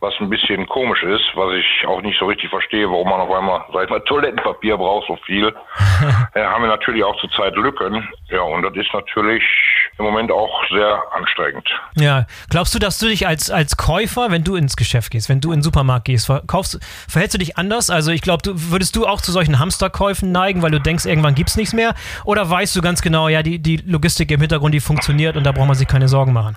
was 0.00 0.14
ein 0.20 0.30
bisschen 0.30 0.66
komisch 0.66 1.02
ist, 1.02 1.24
was 1.34 1.52
ich 1.54 1.86
auch 1.86 2.00
nicht 2.00 2.18
so 2.18 2.26
richtig 2.26 2.48
verstehe, 2.48 2.90
warum 2.90 3.10
man 3.10 3.20
auf 3.20 3.30
einmal, 3.30 3.62
sag 3.74 3.90
mal, 3.90 4.00
Toilettenpapier 4.00 4.78
braucht 4.78 5.06
so 5.06 5.16
viel. 5.16 5.54
ja, 6.34 6.50
haben 6.50 6.62
wir 6.62 6.68
natürlich 6.68 7.04
auch 7.04 7.16
zurzeit 7.20 7.54
Lücken. 7.56 8.08
Ja, 8.30 8.40
und 8.40 8.62
das 8.62 8.74
ist 8.74 8.92
natürlich 8.94 9.44
im 9.98 10.04
Moment 10.04 10.30
auch 10.30 10.62
sehr 10.70 11.02
anstrengend. 11.12 11.68
Ja, 11.96 12.26
glaubst 12.50 12.74
du, 12.74 12.78
dass 12.78 12.98
du 12.98 13.06
dich 13.06 13.26
als, 13.26 13.50
als 13.50 13.76
Käufer, 13.76 14.30
wenn 14.30 14.44
du 14.44 14.56
ins 14.56 14.76
Geschäft 14.76 15.10
gehst, 15.10 15.28
wenn 15.28 15.40
du 15.40 15.52
in 15.52 15.58
den 15.58 15.62
Supermarkt 15.62 16.06
gehst, 16.06 16.26
verkaufst, 16.26 16.78
verhältst 17.08 17.34
du 17.34 17.38
dich 17.38 17.56
anders? 17.56 17.90
Also 17.90 18.10
ich 18.10 18.22
glaube, 18.22 18.42
du 18.42 18.52
würdest 18.70 18.96
du 18.96 19.06
auch 19.06 19.20
zu 19.20 19.32
solchen 19.32 19.58
Hamsterkäufen 19.58 20.32
neigen, 20.32 20.62
weil 20.62 20.70
du 20.70 20.80
denkst, 20.80 21.06
irgendwann 21.06 21.34
gibt 21.34 21.50
es 21.50 21.56
nichts 21.56 21.74
mehr? 21.74 21.94
Oder 22.24 22.48
weißt 22.48 22.74
du 22.76 22.80
ganz 22.80 23.02
genau, 23.02 23.28
ja, 23.28 23.42
die, 23.42 23.58
die 23.58 23.76
Logistik 23.76 24.30
im 24.30 24.40
Hintergrund, 24.40 24.74
die 24.74 24.80
funktioniert 24.80 25.36
und 25.36 25.44
da 25.44 25.52
braucht 25.52 25.68
man 25.68 25.76
sich 25.76 25.88
keine 25.88 26.08
Sorgen 26.08 26.32
machen? 26.32 26.56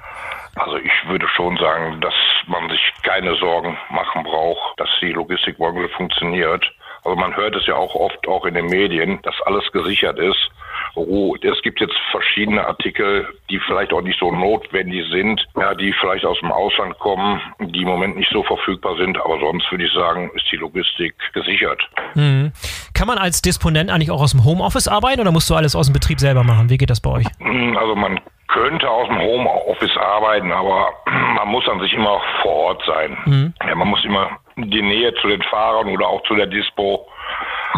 Also 0.55 0.77
ich 0.77 0.91
würde 1.07 1.27
schon 1.29 1.57
sagen, 1.57 2.01
dass 2.01 2.13
man 2.47 2.69
sich 2.69 2.81
keine 3.03 3.35
Sorgen 3.35 3.77
machen 3.89 4.23
braucht, 4.23 4.79
dass 4.79 4.89
die 5.01 5.11
Logistikbranche 5.11 5.89
funktioniert. 5.89 6.65
Also 7.03 7.15
man 7.15 7.35
hört 7.35 7.55
es 7.55 7.65
ja 7.65 7.75
auch 7.75 7.95
oft 7.95 8.27
auch 8.27 8.45
in 8.45 8.53
den 8.53 8.67
Medien, 8.67 9.19
dass 9.23 9.35
alles 9.45 9.71
gesichert 9.71 10.19
ist. 10.19 10.49
Oh, 10.95 11.35
es 11.41 11.61
gibt 11.61 11.79
jetzt 11.79 11.95
verschiedene 12.11 12.65
Artikel, 12.65 13.27
die 13.49 13.59
vielleicht 13.59 13.93
auch 13.93 14.01
nicht 14.01 14.19
so 14.19 14.31
notwendig 14.31 15.05
sind, 15.11 15.45
ja, 15.55 15.73
die 15.73 15.93
vielleicht 15.93 16.25
aus 16.25 16.39
dem 16.39 16.51
Ausland 16.51 16.97
kommen, 16.99 17.41
die 17.59 17.81
im 17.81 17.87
Moment 17.87 18.17
nicht 18.17 18.31
so 18.31 18.43
verfügbar 18.43 18.97
sind. 18.97 19.17
Aber 19.17 19.39
sonst 19.39 19.69
würde 19.71 19.85
ich 19.85 19.93
sagen, 19.93 20.31
ist 20.35 20.45
die 20.51 20.57
Logistik 20.57 21.15
gesichert. 21.33 21.81
Mhm. 22.15 22.51
Kann 22.93 23.07
man 23.07 23.17
als 23.17 23.41
Disponent 23.41 23.89
eigentlich 23.89 24.11
auch 24.11 24.21
aus 24.21 24.31
dem 24.31 24.43
Homeoffice 24.43 24.87
arbeiten 24.87 25.21
oder 25.21 25.31
musst 25.31 25.49
du 25.49 25.55
alles 25.55 25.75
aus 25.75 25.87
dem 25.87 25.93
Betrieb 25.93 26.19
selber 26.19 26.43
machen? 26.43 26.69
Wie 26.69 26.77
geht 26.77 26.89
das 26.89 26.99
bei 26.99 27.11
euch? 27.11 27.25
Hm, 27.39 27.77
also 27.77 27.95
man 27.95 28.19
könnte 28.49 28.89
aus 28.89 29.07
dem 29.07 29.19
Homeoffice 29.19 29.95
arbeiten, 29.97 30.51
aber 30.51 30.93
man 31.05 31.47
muss 31.47 31.67
an 31.67 31.79
sich 31.79 31.93
immer 31.93 32.21
vor 32.41 32.53
Ort 32.53 32.83
sein. 32.85 33.17
Mhm. 33.25 33.53
Ja, 33.65 33.75
man 33.75 33.87
muss 33.87 34.03
immer 34.03 34.37
die 34.57 34.81
Nähe 34.81 35.13
zu 35.15 35.27
den 35.27 35.41
Fahrern 35.43 35.87
oder 35.87 36.07
auch 36.07 36.21
zu 36.23 36.35
der 36.35 36.47
Dispo. 36.47 37.07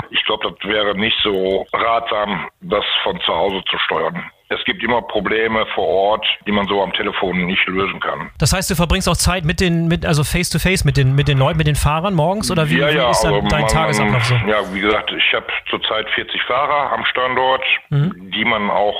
Ich 0.09 0.23
glaube, 0.25 0.49
das 0.49 0.69
wäre 0.69 0.97
nicht 0.97 1.17
so 1.21 1.65
ratsam, 1.73 2.49
das 2.61 2.85
von 3.03 3.19
zu 3.21 3.33
Hause 3.35 3.61
zu 3.69 3.77
steuern. 3.79 4.31
Es 4.51 4.63
gibt 4.65 4.83
immer 4.83 5.01
Probleme 5.01 5.65
vor 5.73 5.87
Ort, 5.87 6.25
die 6.45 6.51
man 6.51 6.67
so 6.67 6.83
am 6.83 6.91
Telefon 6.93 7.45
nicht 7.45 7.65
lösen 7.67 7.99
kann. 8.01 8.29
Das 8.37 8.51
heißt, 8.51 8.69
du 8.69 8.75
verbringst 8.75 9.07
auch 9.07 9.15
Zeit 9.15 9.45
mit 9.45 9.61
den, 9.61 9.87
mit, 9.87 10.05
also 10.05 10.23
face 10.23 10.49
to 10.49 10.59
face 10.59 10.83
mit 10.83 10.97
den, 10.97 11.15
mit 11.15 11.27
den 11.27 11.37
Leuten, 11.37 11.57
mit 11.57 11.67
den 11.67 11.75
Fahrern 11.75 12.13
morgens 12.13 12.51
oder 12.51 12.69
wie, 12.69 12.77
ja, 12.77 12.89
ja, 12.89 13.07
wie 13.07 13.11
ist 13.11 13.21
dann 13.21 13.33
also 13.33 13.47
dein 13.47 13.61
man, 13.61 13.69
Tagesablauf 13.69 14.25
so? 14.25 14.35
Ja, 14.35 14.57
wie 14.73 14.81
gesagt, 14.81 15.11
ich 15.11 15.33
habe 15.33 15.47
zurzeit 15.69 16.09
40 16.09 16.41
Fahrer 16.43 16.91
am 16.91 17.05
Standort, 17.05 17.63
mhm. 17.89 18.31
die 18.31 18.43
man 18.43 18.69
auch 18.69 18.99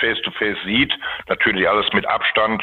face 0.00 0.20
to 0.22 0.30
face 0.32 0.58
sieht. 0.64 0.92
Natürlich 1.28 1.68
alles 1.68 1.86
mit 1.92 2.06
Abstand. 2.06 2.62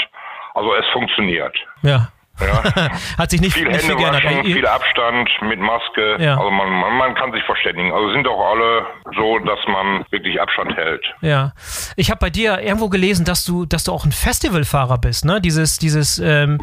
Also 0.54 0.74
es 0.74 0.86
funktioniert. 0.88 1.56
Ja. 1.84 2.10
Ja. 2.40 2.92
Hat 3.18 3.32
sich 3.32 3.42
nicht 3.42 3.54
viel, 3.54 3.68
nicht 3.68 3.82
Hände 3.82 3.88
viel 3.88 3.96
geändert. 3.96 4.24
Waschen, 4.24 4.44
viel 4.46 4.68
Abstand 4.68 5.30
mit 5.42 5.60
Maske. 5.60 6.18
Ja. 6.20 6.38
Also 6.38 6.52
man, 6.52 6.70
man, 6.70 6.98
man, 6.98 7.16
kann 7.16 7.32
sich 7.32 7.44
verständigen. 7.44 7.92
Also 7.92 8.12
sind 8.12 8.28
auch 8.28 8.52
alle 8.52 8.86
so, 9.16 9.40
dass 9.40 9.60
man 9.68 10.06
wirklich 10.12 10.40
Abstand 10.40 10.76
hält. 10.76 11.06
Ja. 11.22 11.54
Ich 11.96 12.10
habe 12.10 12.20
bei 12.20 12.30
dir 12.30 12.60
irgendwo 12.62 12.90
gelesen, 12.90 13.26
dass 13.26 13.46
du, 13.46 13.66
dass 13.66 13.84
du 13.84 13.92
auch 13.92 14.06
ein 14.06 14.12
Festivalfahrer 14.12 14.98
bist, 14.98 15.26
ne? 15.26 15.42
Dieses, 15.42 15.80
dieses 15.80 16.20
ähm, 16.20 16.60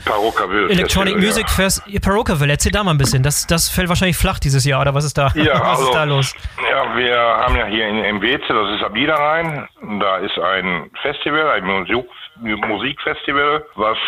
Electronic 0.68 1.16
Music 1.16 1.46
ja. 1.48 1.54
Fest. 1.54 1.82
Parokaville, 2.02 2.52
erzähl 2.52 2.72
da 2.72 2.84
mal 2.84 2.92
ein 2.92 2.98
bisschen. 2.98 3.22
Das, 3.22 3.46
das 3.46 3.68
fällt 3.68 3.88
wahrscheinlich 3.88 4.16
flach 4.16 4.38
dieses 4.38 4.64
Jahr, 4.64 4.80
oder 4.80 4.94
was 4.94 5.04
ist 5.04 5.18
da? 5.18 5.28
Ja, 5.34 5.54
was 5.60 5.78
also, 5.78 5.84
ist 5.84 5.94
da 5.94 6.04
los? 6.04 6.34
Ja, 6.70 6.96
wir 6.96 7.18
haben 7.18 7.56
ja 7.56 7.66
hier 7.66 7.88
in 7.88 8.16
MWC, 8.16 8.42
das 8.48 8.76
ist 8.76 8.84
am 8.84 8.92
Niederrhein, 8.92 9.68
da 10.00 10.18
ist 10.18 10.38
ein 10.38 10.90
Festival, 11.02 11.50
ein 11.50 11.64
Musik 11.64 12.06
Musikfestival, 12.36 13.64
was 13.76 13.98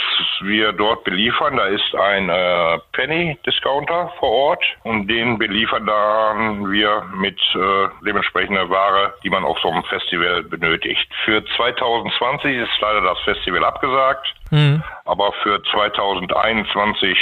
wir 0.40 0.72
dort 0.72 1.04
beliefern 1.04 1.55
Da 1.56 1.66
ist 1.66 1.94
ein 1.94 2.28
äh, 2.28 2.78
Penny-Discounter 2.92 4.12
vor 4.18 4.30
Ort 4.30 4.64
und 4.82 5.08
den 5.08 5.38
beliefern 5.38 5.86
dann 5.86 6.70
wir 6.70 7.02
mit 7.16 7.38
äh, 7.54 7.88
dementsprechender 8.04 8.68
Ware, 8.68 9.14
die 9.22 9.30
man 9.30 9.44
auf 9.44 9.58
so 9.60 9.70
einem 9.70 9.82
Festival 9.84 10.42
benötigt. 10.42 11.08
Für 11.24 11.42
2020 11.56 12.56
ist 12.56 12.70
leider 12.80 13.00
das 13.00 13.18
Festival 13.20 13.64
abgesagt, 13.64 14.34
mhm. 14.50 14.82
aber 15.04 15.32
für 15.42 15.62
2021 15.72 17.16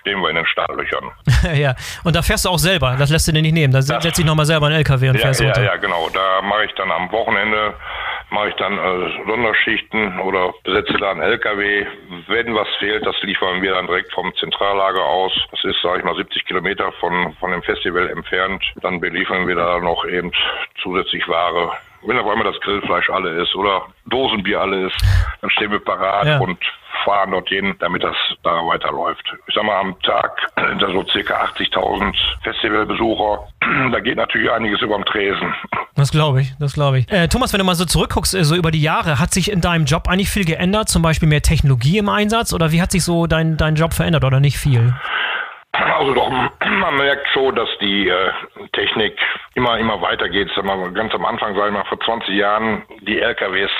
stehen 0.00 0.20
wir 0.20 0.30
in 0.30 0.36
den 0.36 0.46
Startlöchern. 0.46 1.10
ja, 1.54 1.74
und 2.04 2.16
da 2.16 2.22
fährst 2.22 2.44
du 2.44 2.50
auch 2.50 2.58
selber, 2.58 2.96
das 2.98 3.10
lässt 3.10 3.28
du 3.28 3.32
dir 3.32 3.42
nicht 3.42 3.54
nehmen. 3.54 3.72
Da 3.72 3.82
setzt 3.82 4.18
dich 4.18 4.24
nochmal 4.24 4.46
selber 4.46 4.66
in 4.66 4.72
den 4.72 4.78
LKW 4.78 5.08
und 5.08 5.14
ja, 5.16 5.20
fährst 5.20 5.40
ja, 5.40 5.46
runter. 5.46 5.64
Ja, 5.64 5.76
genau. 5.76 6.08
Da 6.12 6.42
mache 6.42 6.64
ich 6.64 6.72
dann 6.74 6.90
am 6.90 7.10
Wochenende 7.12 7.74
mache 8.30 8.48
ich 8.48 8.54
dann 8.56 8.78
äh, 8.78 9.26
Sonderschichten 9.26 10.20
oder 10.20 10.52
besetze 10.64 10.94
da 10.94 11.10
einen 11.10 11.22
LKW. 11.22 11.86
Wenn 12.26 12.54
was 12.54 12.68
fehlt, 12.78 13.06
das 13.06 13.16
liefern 13.22 13.62
wir 13.62 13.74
dann 13.74 13.86
direkt 13.86 14.12
vom 14.12 14.34
Zentrallager 14.36 15.04
aus. 15.04 15.32
Das 15.50 15.64
ist, 15.64 15.80
sage 15.82 15.98
ich 15.98 16.04
mal, 16.04 16.16
70 16.16 16.44
Kilometer 16.44 16.92
von, 16.92 17.34
von 17.38 17.50
dem 17.50 17.62
Festival 17.62 18.08
entfernt. 18.08 18.64
Dann 18.82 19.00
beliefern 19.00 19.46
wir 19.46 19.54
da 19.54 19.78
noch 19.78 20.04
eben 20.06 20.32
zusätzlich 20.82 21.28
Ware. 21.28 21.72
Wenn 22.02 22.18
auf 22.18 22.28
einmal 22.28 22.50
das 22.50 22.60
Grillfleisch 22.60 23.10
alle 23.10 23.42
ist 23.42 23.54
oder 23.54 23.86
Dosenbier 24.06 24.60
alle 24.60 24.86
ist, 24.86 24.96
dann 25.40 25.50
stehen 25.50 25.70
wir 25.70 25.80
parat 25.80 26.26
ja. 26.26 26.38
und 26.38 26.58
fahren 27.06 27.30
dorthin, 27.30 27.74
damit 27.78 28.02
das 28.02 28.16
da 28.42 28.66
weiterläuft. 28.66 29.24
Ich 29.46 29.54
sag 29.54 29.64
mal, 29.64 29.80
am 29.80 29.98
Tag 30.02 30.32
sind 30.56 30.82
da 30.82 30.90
so 30.90 31.04
circa 31.06 31.44
80.000 31.44 32.14
Festivalbesucher. 32.42 33.48
Da 33.92 34.00
geht 34.00 34.16
natürlich 34.16 34.50
einiges 34.50 34.80
über 34.80 34.96
dem 34.96 35.04
Tresen. 35.04 35.54
Das 35.94 36.10
glaube 36.10 36.40
ich, 36.40 36.52
das 36.58 36.74
glaube 36.74 36.98
ich. 36.98 37.10
Äh, 37.10 37.28
Thomas, 37.28 37.52
wenn 37.52 37.58
du 37.58 37.64
mal 37.64 37.74
so 37.74 37.84
zurückguckst, 37.84 38.34
äh, 38.34 38.44
so 38.44 38.54
über 38.54 38.70
die 38.70 38.82
Jahre, 38.82 39.18
hat 39.18 39.32
sich 39.32 39.50
in 39.50 39.60
deinem 39.60 39.84
Job 39.86 40.08
eigentlich 40.08 40.30
viel 40.30 40.44
geändert? 40.44 40.88
Zum 40.88 41.02
Beispiel 41.02 41.28
mehr 41.28 41.42
Technologie 41.42 41.98
im 41.98 42.08
Einsatz? 42.08 42.52
Oder 42.52 42.72
wie 42.72 42.82
hat 42.82 42.90
sich 42.90 43.04
so 43.04 43.26
dein, 43.26 43.56
dein 43.56 43.76
Job 43.76 43.92
verändert 43.92 44.24
oder 44.24 44.40
nicht 44.40 44.58
viel? 44.58 44.92
Also 45.72 46.14
doch, 46.14 46.30
man 46.60 46.96
merkt 46.96 47.26
schon, 47.32 47.54
dass 47.54 47.68
die 47.80 48.08
äh, 48.08 48.30
Technik 48.72 49.18
immer, 49.54 49.78
immer 49.78 49.96
mal, 49.96 50.16
ganz 50.16 51.14
am 51.14 51.24
Anfang, 51.24 51.54
sag 51.54 51.66
ich 51.66 51.72
mal, 51.72 51.84
vor 51.84 52.00
20 52.00 52.34
Jahren, 52.34 52.82
die 53.02 53.20
LKWs 53.20 53.70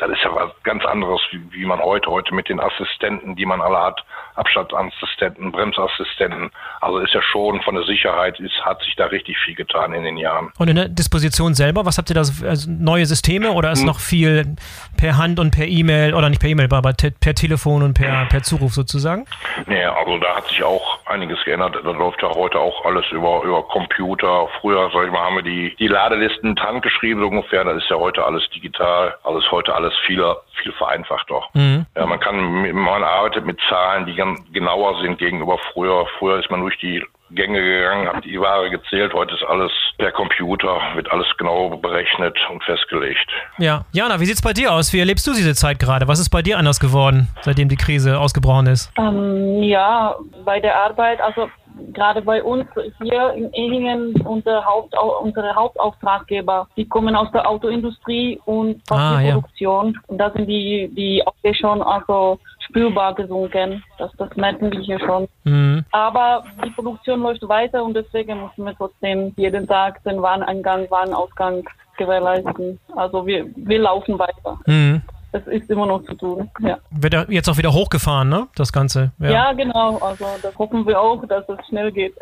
das 0.00 0.10
ist 0.10 0.24
ja 0.24 0.34
was 0.34 0.50
ganz 0.62 0.84
anderes, 0.84 1.20
wie, 1.30 1.40
wie 1.52 1.66
man 1.66 1.80
heute, 1.80 2.10
heute 2.10 2.34
mit 2.34 2.48
den 2.48 2.58
Assistenten, 2.58 3.36
die 3.36 3.44
man 3.44 3.60
alle 3.60 3.78
hat, 3.78 4.04
Abstandsassistenten, 4.34 5.52
Bremsassistenten. 5.52 6.50
Also 6.80 6.98
ist 6.98 7.12
ja 7.12 7.20
schon 7.22 7.60
von 7.62 7.74
der 7.74 7.84
Sicherheit, 7.84 8.40
ist, 8.40 8.64
hat 8.64 8.82
sich 8.82 8.96
da 8.96 9.06
richtig 9.06 9.36
viel 9.38 9.54
getan 9.54 9.92
in 9.92 10.04
den 10.04 10.16
Jahren. 10.16 10.52
Und 10.58 10.68
in 10.68 10.76
der 10.76 10.88
Disposition 10.88 11.54
selber, 11.54 11.84
was 11.84 11.98
habt 11.98 12.10
ihr 12.10 12.14
da? 12.14 12.20
Also 12.20 12.70
neue 12.70 13.04
Systeme 13.04 13.52
oder 13.52 13.72
ist 13.72 13.80
hm. 13.80 13.86
noch 13.86 14.00
viel 14.00 14.56
per 14.96 15.18
Hand 15.18 15.38
und 15.38 15.50
per 15.50 15.66
E-Mail 15.66 16.14
oder 16.14 16.30
nicht 16.30 16.40
per 16.40 16.48
E-Mail, 16.48 16.72
aber 16.72 16.92
per 16.92 17.34
Telefon 17.34 17.82
und 17.82 17.94
per, 17.94 18.26
per 18.26 18.42
Zuruf 18.42 18.72
sozusagen? 18.72 19.26
Nee, 19.66 19.84
also 19.84 20.18
da 20.18 20.36
hat 20.36 20.46
sich 20.46 20.62
auch 20.62 20.98
einiges 21.06 21.42
geändert. 21.44 21.76
Da 21.84 21.90
läuft 21.90 22.22
ja 22.22 22.30
heute 22.30 22.58
auch 22.58 22.84
alles 22.84 23.04
über, 23.10 23.42
über 23.42 23.62
Computer. 23.64 24.48
Früher, 24.60 24.90
sag 24.92 25.06
ich 25.06 25.12
mal, 25.12 25.20
haben 25.20 25.36
wir 25.36 25.42
die, 25.42 25.74
die 25.76 25.88
Ladelisten 25.88 26.58
handgeschrieben 26.58 27.22
so 27.22 27.28
ungefähr. 27.28 27.64
Das 27.64 27.76
ist 27.76 27.90
ja 27.90 27.96
heute 27.96 28.24
alles 28.24 28.48
digital. 28.54 29.14
Ist 29.38 29.50
heute 29.50 29.74
alles 29.74 29.89
viel, 30.06 30.24
viel 30.62 30.72
vereinfachter. 30.72 31.42
Mhm. 31.54 31.86
Ja, 31.96 32.06
man 32.06 32.20
kann, 32.20 32.72
man 32.72 33.02
arbeitet 33.02 33.44
mit 33.46 33.58
Zahlen, 33.68 34.06
die 34.06 34.14
genauer 34.52 35.00
sind 35.00 35.18
gegenüber 35.18 35.58
früher. 35.72 36.06
Früher 36.18 36.38
ist 36.38 36.50
man 36.50 36.60
durch 36.60 36.78
die 36.78 37.04
Gänge 37.32 37.60
gegangen, 37.62 38.08
hat 38.08 38.24
die 38.24 38.40
Ware 38.40 38.70
gezählt. 38.70 39.12
Heute 39.12 39.34
ist 39.34 39.44
alles 39.44 39.70
per 39.98 40.12
Computer, 40.12 40.80
wird 40.94 41.10
alles 41.12 41.26
genau 41.38 41.76
berechnet 41.76 42.36
und 42.50 42.62
festgelegt. 42.64 43.28
Ja. 43.58 43.84
Jana, 43.92 44.20
wie 44.20 44.26
sieht 44.26 44.36
es 44.36 44.42
bei 44.42 44.52
dir 44.52 44.72
aus? 44.72 44.92
Wie 44.92 44.98
erlebst 44.98 45.26
du 45.26 45.32
diese 45.32 45.54
Zeit 45.54 45.78
gerade? 45.78 46.08
Was 46.08 46.18
ist 46.18 46.30
bei 46.30 46.42
dir 46.42 46.58
anders 46.58 46.80
geworden, 46.80 47.28
seitdem 47.42 47.68
die 47.68 47.76
Krise 47.76 48.18
ausgebrochen 48.18 48.66
ist? 48.66 48.92
Ähm, 48.98 49.62
ja, 49.62 50.16
bei 50.44 50.60
der 50.60 50.76
Arbeit, 50.76 51.20
also 51.20 51.48
gerade 51.92 52.22
bei 52.22 52.42
uns 52.42 52.66
hier 53.02 53.32
in 53.34 53.52
Ehingen, 53.52 54.14
unser 54.22 54.64
Haupt, 54.64 54.94
unsere 55.22 55.54
Hauptauftraggeber, 55.54 56.68
die 56.76 56.86
kommen 56.86 57.16
aus 57.16 57.30
der 57.32 57.48
Autoindustrie 57.48 58.40
und 58.44 58.84
Papierproduktion. 58.86 59.86
Ah, 59.86 59.92
ja. 59.92 60.02
Und 60.08 60.18
da 60.18 60.30
sind 60.30 60.46
die, 60.46 60.90
die 60.92 61.22
auch 61.26 61.34
schon 61.54 61.82
also 61.82 62.38
spürbar 62.70 63.14
gesunken. 63.14 63.82
Das, 63.98 64.10
das 64.16 64.34
merken 64.36 64.72
wir 64.72 64.80
hier 64.80 64.98
schon. 65.00 65.28
Mhm. 65.44 65.84
Aber 65.92 66.44
die 66.64 66.70
Produktion 66.70 67.20
läuft 67.20 67.46
weiter 67.48 67.84
und 67.84 67.94
deswegen 67.94 68.40
müssen 68.40 68.64
wir 68.64 68.74
trotzdem 68.74 69.32
jeden 69.36 69.66
Tag 69.66 70.02
den 70.04 70.22
Wareneingang, 70.22 70.90
Warenausgang 70.90 71.64
gewährleisten. 71.98 72.78
Also 72.96 73.26
wir, 73.26 73.46
wir 73.54 73.78
laufen 73.80 74.18
weiter. 74.18 74.58
Mhm 74.66 75.02
es 75.32 75.46
ist 75.46 75.70
immer 75.70 75.86
noch 75.86 76.02
zu 76.04 76.14
tun. 76.14 76.50
Ja. 76.60 76.78
Wird 76.90 77.30
jetzt 77.30 77.48
auch 77.48 77.56
wieder 77.56 77.72
hochgefahren, 77.72 78.28
ne? 78.28 78.48
Das 78.54 78.72
Ganze. 78.72 79.12
Ja. 79.18 79.30
ja, 79.30 79.52
genau. 79.52 79.98
Also 79.98 80.26
das 80.42 80.56
hoffen 80.58 80.86
wir 80.86 81.00
auch, 81.00 81.24
dass 81.26 81.48
es 81.48 81.66
schnell 81.68 81.92
geht. 81.92 82.14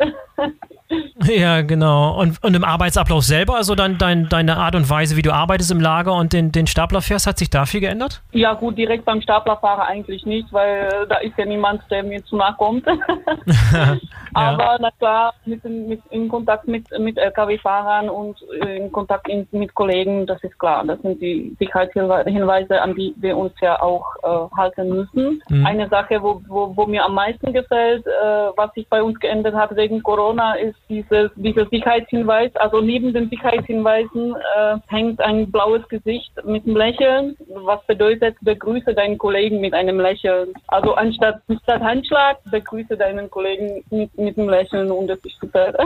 ja, 1.25 1.61
genau. 1.61 2.19
Und, 2.19 2.43
und 2.43 2.55
im 2.55 2.63
Arbeitsablauf 2.63 3.23
selber, 3.23 3.55
also 3.55 3.75
dein, 3.75 3.97
dein, 3.97 4.29
deine 4.29 4.57
Art 4.57 4.75
und 4.75 4.89
Weise, 4.89 5.15
wie 5.15 5.21
du 5.21 5.33
arbeitest 5.33 5.71
im 5.71 5.79
Lager 5.79 6.13
und 6.13 6.33
den, 6.33 6.51
den 6.51 6.67
Stapler 6.67 7.01
fährst, 7.01 7.27
hat 7.27 7.39
sich 7.39 7.49
da 7.49 7.65
viel 7.65 7.81
geändert? 7.81 8.21
Ja, 8.31 8.53
gut, 8.53 8.77
direkt 8.77 9.05
beim 9.05 9.21
Staplerfahrer 9.21 9.87
eigentlich 9.87 10.25
nicht, 10.25 10.51
weil 10.51 11.07
da 11.09 11.17
ist 11.17 11.37
ja 11.37 11.45
niemand, 11.45 11.81
der 11.89 12.03
mir 12.03 12.23
zu 12.25 12.35
nahe 12.35 12.53
kommt. 12.57 12.85
Aber 14.33 14.77
na 14.79 14.91
klar, 14.91 15.33
mit, 15.45 15.63
mit, 15.63 16.01
in 16.09 16.29
Kontakt 16.29 16.67
mit, 16.67 16.85
mit 16.99 17.17
Lkw-Fahrern 17.17 18.09
und 18.09 18.41
in 18.65 18.91
Kontakt 18.91 19.27
in, 19.27 19.47
mit 19.51 19.73
Kollegen, 19.73 20.25
das 20.25 20.43
ist 20.43 20.57
klar. 20.59 20.83
Das 20.85 21.01
sind 21.01 21.21
die 21.21 21.55
Sicherheitshinweise, 21.59 22.81
an 22.81 22.95
die 22.95 23.13
wir 23.17 23.37
uns 23.37 23.53
ja 23.61 23.81
auch 23.81 24.05
äh, 24.23 24.55
halten 24.55 24.89
müssen. 24.89 25.41
Mhm. 25.49 25.65
Eine 25.65 25.87
Sache, 25.89 26.21
wo, 26.21 26.41
wo, 26.47 26.75
wo 26.75 26.85
mir 26.85 27.05
am 27.05 27.15
meisten 27.15 27.53
gefällt, 27.53 28.05
äh, 28.05 28.11
was 28.55 28.73
sich 28.73 28.87
bei 28.89 29.01
uns 29.01 29.19
geändert 29.19 29.55
hat 29.55 29.75
wegen 29.75 30.03
Corona, 30.03 30.53
ist 30.53 30.77
dieses, 30.89 31.31
dieser 31.35 31.65
Sicherheitshinweis. 31.67 32.55
Also 32.55 32.81
neben 32.81 33.13
den 33.13 33.29
Sicherheitshinweisen 33.29 34.35
äh, 34.35 34.77
hängt 34.87 35.21
ein 35.21 35.51
blaues 35.51 35.87
Gesicht 35.89 36.31
mit 36.45 36.65
einem 36.65 36.77
Lächeln, 36.77 37.37
was 37.53 37.83
bedeutet, 37.85 38.35
begrüße 38.41 38.93
deinen 38.93 39.17
Kollegen 39.17 39.59
mit 39.61 39.73
einem 39.73 39.99
Lächeln. 39.99 40.53
Also 40.67 40.93
anstatt, 40.93 41.41
anstatt 41.47 41.81
Handschlag, 41.81 42.37
begrüße 42.51 42.97
deinen 42.97 43.29
Kollegen 43.29 43.83
mit, 43.89 44.17
mit 44.17 44.28
einem 44.37 44.49
Lächeln 44.49 44.91
und 44.91 45.07
das 45.07 45.19
ist 45.19 45.39
super. 45.39 45.73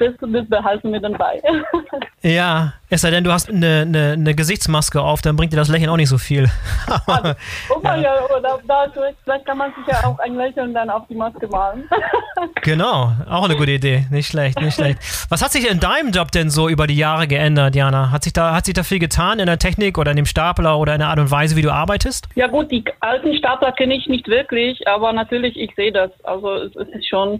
Das, 0.00 0.14
das 0.18 0.48
behalten 0.48 0.94
wir 0.94 1.00
dann 1.00 1.12
bei. 1.12 1.42
Ja, 2.22 2.74
es 2.90 3.00
sei 3.00 3.10
denn, 3.10 3.24
du 3.24 3.32
hast 3.32 3.48
eine, 3.48 3.86
eine, 3.86 4.12
eine 4.12 4.34
Gesichtsmaske 4.34 5.00
auf, 5.00 5.22
dann 5.22 5.36
bringt 5.36 5.54
dir 5.54 5.56
das 5.56 5.68
Lächeln 5.68 5.88
auch 5.88 5.96
nicht 5.96 6.10
so 6.10 6.18
viel. 6.18 6.50
also, 7.06 7.30
oh 7.70 7.80
ja. 7.82 7.96
ja, 7.96 8.14
da, 8.42 8.58
da, 8.68 8.92
vielleicht 9.24 9.46
kann 9.46 9.56
man 9.56 9.72
sich 9.74 9.86
ja 9.86 10.06
auch 10.06 10.18
ein 10.18 10.34
Lächeln 10.34 10.74
dann 10.74 10.90
auf 10.90 11.06
die 11.08 11.14
Maske 11.14 11.48
malen. 11.48 11.88
genau, 12.62 13.12
auch 13.26 13.44
eine 13.44 13.56
gute 13.56 13.70
Idee. 13.70 14.06
Nicht 14.10 14.28
schlecht, 14.28 14.60
nicht 14.60 14.74
schlecht. 14.74 14.98
Was 15.30 15.42
hat 15.42 15.50
sich 15.50 15.70
in 15.70 15.80
deinem 15.80 16.10
Job 16.10 16.30
denn 16.30 16.50
so 16.50 16.68
über 16.68 16.86
die 16.86 16.96
Jahre 16.96 17.26
geändert, 17.26 17.74
Jana? 17.74 18.10
Hat 18.10 18.24
sich 18.24 18.34
da, 18.34 18.54
hat 18.54 18.66
sich 18.66 18.74
da 18.74 18.82
viel 18.82 18.98
getan 18.98 19.38
in 19.38 19.46
der 19.46 19.58
Technik 19.58 19.96
oder 19.96 20.10
in 20.10 20.18
dem 20.18 20.26
Stapler 20.26 20.78
oder 20.78 20.92
in 20.92 20.98
der 20.98 21.08
Art 21.08 21.18
und 21.18 21.30
Weise, 21.30 21.56
wie 21.56 21.62
du 21.62 21.72
arbeitest? 21.72 22.28
Ja 22.34 22.48
gut, 22.48 22.70
die 22.70 22.84
alten 23.00 23.34
Stapler 23.34 23.72
kenne 23.72 23.94
ich 23.94 24.06
nicht 24.08 24.28
wirklich, 24.28 24.86
aber 24.86 25.14
natürlich, 25.14 25.56
ich 25.56 25.74
sehe 25.74 25.92
das. 25.92 26.10
Also 26.24 26.52
es, 26.54 26.76
es 26.76 26.88
ist 26.88 27.08
schon 27.08 27.39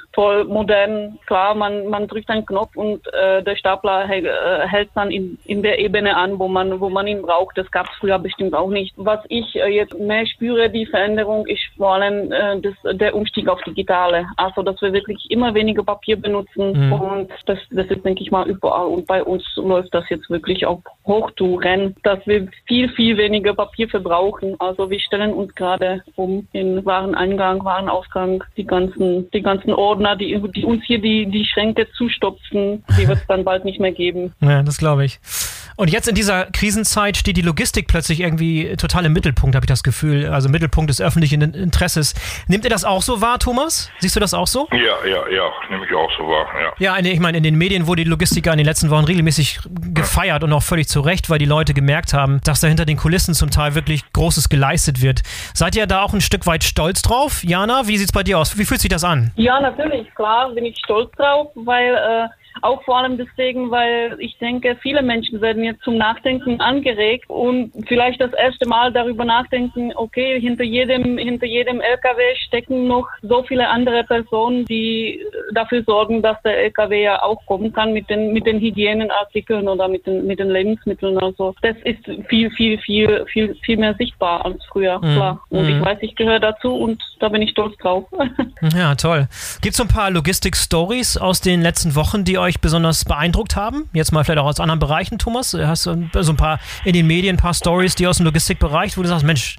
voll 0.13 0.45
modern. 0.45 1.19
Klar, 1.25 1.55
man, 1.55 1.87
man 1.87 2.07
drückt 2.07 2.29
einen 2.29 2.45
Knopf 2.45 2.75
und 2.75 3.01
äh, 3.13 3.43
der 3.43 3.55
Stapler 3.55 4.07
hält, 4.07 4.25
äh, 4.25 4.67
hält 4.67 4.89
dann 4.95 5.11
in, 5.11 5.37
in 5.45 5.61
der 5.63 5.79
Ebene 5.79 6.15
an, 6.15 6.39
wo 6.39 6.47
man, 6.47 6.79
wo 6.79 6.89
man 6.89 7.07
ihn 7.07 7.21
braucht. 7.21 7.57
Das 7.57 7.69
gab 7.71 7.87
es 7.87 7.95
früher 7.99 8.19
bestimmt 8.19 8.53
auch 8.53 8.69
nicht. 8.69 8.93
Was 8.97 9.19
ich 9.29 9.55
äh, 9.55 9.67
jetzt 9.67 9.97
mehr 9.99 10.25
spüre, 10.25 10.69
die 10.69 10.85
Veränderung, 10.85 11.47
ist 11.47 11.61
vor 11.77 11.93
allem 11.93 12.31
äh, 12.31 12.59
das, 12.59 12.97
der 12.97 13.15
Umstieg 13.15 13.47
auf 13.47 13.61
Digitale. 13.63 14.27
Also, 14.37 14.61
dass 14.63 14.81
wir 14.81 14.93
wirklich 14.93 15.29
immer 15.29 15.53
weniger 15.53 15.83
Papier 15.83 16.17
benutzen 16.17 16.87
mhm. 16.87 16.93
und 16.93 17.31
das, 17.45 17.59
das 17.71 17.87
ist, 17.87 18.05
denke 18.05 18.23
ich 18.23 18.31
mal, 18.31 18.47
überall. 18.47 18.87
Und 18.87 19.07
bei 19.07 19.23
uns 19.23 19.43
läuft 19.55 19.93
das 19.93 20.09
jetzt 20.09 20.29
wirklich 20.29 20.65
auf 20.65 20.79
Hochtouren, 21.05 21.95
dass 22.03 22.25
wir 22.27 22.47
viel, 22.67 22.89
viel 22.89 23.17
weniger 23.17 23.53
Papier 23.53 23.87
verbrauchen. 23.87 24.55
Also 24.59 24.89
wir 24.89 24.99
stellen 24.99 25.33
uns 25.33 25.53
gerade 25.55 26.03
um 26.15 26.47
in 26.51 26.85
Wareneingang, 26.85 27.63
Warenausgang, 27.63 28.43
die 28.57 28.65
ganzen, 28.65 29.29
die 29.31 29.41
ganzen 29.41 29.73
Ordner, 30.01 30.15
die, 30.15 30.41
die 30.55 30.65
uns 30.65 30.83
hier 30.85 30.99
die, 30.99 31.27
die 31.27 31.45
Schränke 31.45 31.87
zustopfen, 31.95 32.83
die 32.97 33.07
wird 33.07 33.19
es 33.19 33.27
dann 33.27 33.43
bald 33.43 33.65
nicht 33.65 33.79
mehr 33.79 33.91
geben. 33.91 34.33
Ja, 34.41 34.63
das 34.63 34.77
glaube 34.77 35.05
ich. 35.05 35.19
Und 35.81 35.89
jetzt 35.89 36.07
in 36.07 36.13
dieser 36.13 36.45
Krisenzeit 36.45 37.17
steht 37.17 37.37
die 37.37 37.41
Logistik 37.41 37.87
plötzlich 37.87 38.19
irgendwie 38.19 38.75
total 38.75 39.05
im 39.05 39.13
Mittelpunkt, 39.13 39.55
habe 39.55 39.63
ich 39.63 39.67
das 39.67 39.81
Gefühl. 39.81 40.27
Also 40.27 40.47
Mittelpunkt 40.47 40.91
des 40.91 41.01
öffentlichen 41.01 41.41
Interesses. 41.41 42.13
Nimmt 42.47 42.65
ihr 42.65 42.69
das 42.69 42.85
auch 42.85 43.01
so 43.01 43.19
wahr, 43.19 43.39
Thomas? 43.39 43.89
Siehst 43.97 44.15
du 44.15 44.19
das 44.19 44.35
auch 44.35 44.45
so? 44.45 44.67
Ja, 44.71 44.77
ja, 45.09 45.27
ja, 45.29 45.49
nehme 45.71 45.83
ich 45.83 45.95
auch 45.95 46.11
so 46.15 46.23
wahr, 46.27 46.45
ja. 46.79 46.99
Ja, 46.99 47.03
ich 47.03 47.19
meine, 47.19 47.37
in 47.37 47.43
den 47.43 47.55
Medien 47.55 47.87
wurde 47.87 48.03
die 48.03 48.09
Logistiker 48.11 48.51
in 48.51 48.59
den 48.59 48.67
letzten 48.67 48.91
Wochen 48.91 49.05
regelmäßig 49.05 49.59
gefeiert 49.91 50.43
und 50.43 50.53
auch 50.53 50.61
völlig 50.61 50.87
zu 50.87 51.01
Recht, 51.01 51.31
weil 51.31 51.39
die 51.39 51.45
Leute 51.45 51.73
gemerkt 51.73 52.13
haben, 52.13 52.41
dass 52.43 52.61
da 52.61 52.67
hinter 52.67 52.85
den 52.85 52.97
Kulissen 52.97 53.33
zum 53.33 53.49
Teil 53.49 53.73
wirklich 53.73 54.03
Großes 54.13 54.49
geleistet 54.49 55.01
wird. 55.01 55.23
Seid 55.55 55.75
ihr 55.75 55.87
da 55.87 56.03
auch 56.03 56.13
ein 56.13 56.21
Stück 56.21 56.45
weit 56.45 56.63
stolz 56.63 57.01
drauf? 57.01 57.43
Jana, 57.43 57.87
wie 57.87 57.97
sieht 57.97 58.09
es 58.09 58.11
bei 58.11 58.21
dir 58.21 58.37
aus? 58.37 58.55
Wie 58.55 58.65
fühlt 58.65 58.81
sich 58.81 58.89
das 58.89 59.03
an? 59.03 59.31
Ja, 59.35 59.59
natürlich, 59.59 59.90
klar 60.15 60.51
bin 60.51 60.65
ich 60.65 60.77
stolz 60.77 61.11
drauf, 61.11 61.51
weil 61.55 61.95
äh, 61.95 62.27
Auch 62.61 62.83
vor 62.83 62.97
allem 62.97 63.17
deswegen, 63.17 63.71
weil 63.71 64.15
ich 64.19 64.37
denke, 64.37 64.77
viele 64.81 65.01
Menschen 65.01 65.41
werden 65.41 65.63
jetzt 65.63 65.83
zum 65.83 65.97
Nachdenken 65.97 66.59
angeregt 66.59 67.29
und 67.29 67.71
vielleicht 67.87 68.19
das 68.21 68.33
erste 68.33 68.67
Mal 68.67 68.91
darüber 68.91 69.25
nachdenken, 69.25 69.91
okay, 69.95 70.39
hinter 70.39 70.63
jedem, 70.63 71.17
hinter 71.17 71.45
jedem 71.45 71.79
LKW 71.79 72.21
stecken 72.35 72.87
noch 72.87 73.07
so 73.21 73.43
viele 73.43 73.67
andere 73.69 74.03
Personen, 74.03 74.65
die 74.65 75.25
dafür 75.53 75.83
sorgen, 75.83 76.21
dass 76.21 76.41
der 76.43 76.57
LKW 76.65 77.03
ja 77.03 77.23
auch 77.23 77.43
kommen 77.45 77.71
kann 77.71 77.93
mit 77.93 78.09
den, 78.09 78.33
mit 78.33 78.45
den 78.45 78.59
Hygienenartikeln 78.59 79.67
oder 79.67 79.87
mit 79.87 80.05
den, 80.05 80.27
mit 80.27 80.39
den 80.39 80.49
Lebensmitteln. 80.49 81.17
Also 81.17 81.55
das 81.61 81.77
ist 81.83 82.03
viel, 82.27 82.51
viel, 82.51 82.77
viel, 82.79 83.25
viel, 83.27 83.55
viel 83.63 83.77
mehr 83.77 83.95
sichtbar 83.95 84.45
als 84.45 84.63
früher, 84.65 84.99
mhm. 84.99 85.15
klar. 85.15 85.41
Und 85.49 85.69
ich 85.69 85.75
mhm. 85.75 85.85
weiß, 85.85 85.97
ich 86.01 86.15
gehöre 86.15 86.39
dazu 86.39 86.75
und 86.75 87.01
da 87.21 87.29
bin 87.29 87.41
ich 87.41 87.51
stolz 87.51 87.77
drauf. 87.77 88.05
Ja, 88.75 88.93
toll. 88.93 89.27
Gibt 89.61 89.73
es 89.73 89.77
so 89.77 89.83
ein 89.83 89.87
paar 89.87 90.11
Logistik-Stories 90.11 91.17
aus 91.17 91.41
den 91.41 91.63
letzten 91.63 91.95
Wochen, 91.95 92.23
die 92.23 92.37
euch 92.37 92.61
besonders 92.61 93.05
beeindruckt 93.05 93.55
haben? 93.55 93.89
Jetzt 93.91 94.11
mal 94.11 94.23
vielleicht 94.23 94.39
auch 94.39 94.45
aus 94.45 94.59
anderen 94.59 94.79
Bereichen, 94.79 95.17
Thomas? 95.17 95.57
Hast 95.59 95.87
du 95.87 96.09
so 96.19 96.31
ein 96.31 96.37
paar 96.37 96.59
in 96.85 96.93
den 96.93 97.07
Medien, 97.07 97.37
ein 97.37 97.39
paar 97.39 97.55
Stories, 97.55 97.95
die 97.95 98.05
aus 98.05 98.17
dem 98.17 98.27
Logistikbereich, 98.27 98.99
wo 98.99 99.01
du 99.01 99.07
sagst, 99.07 99.25
Mensch, 99.25 99.57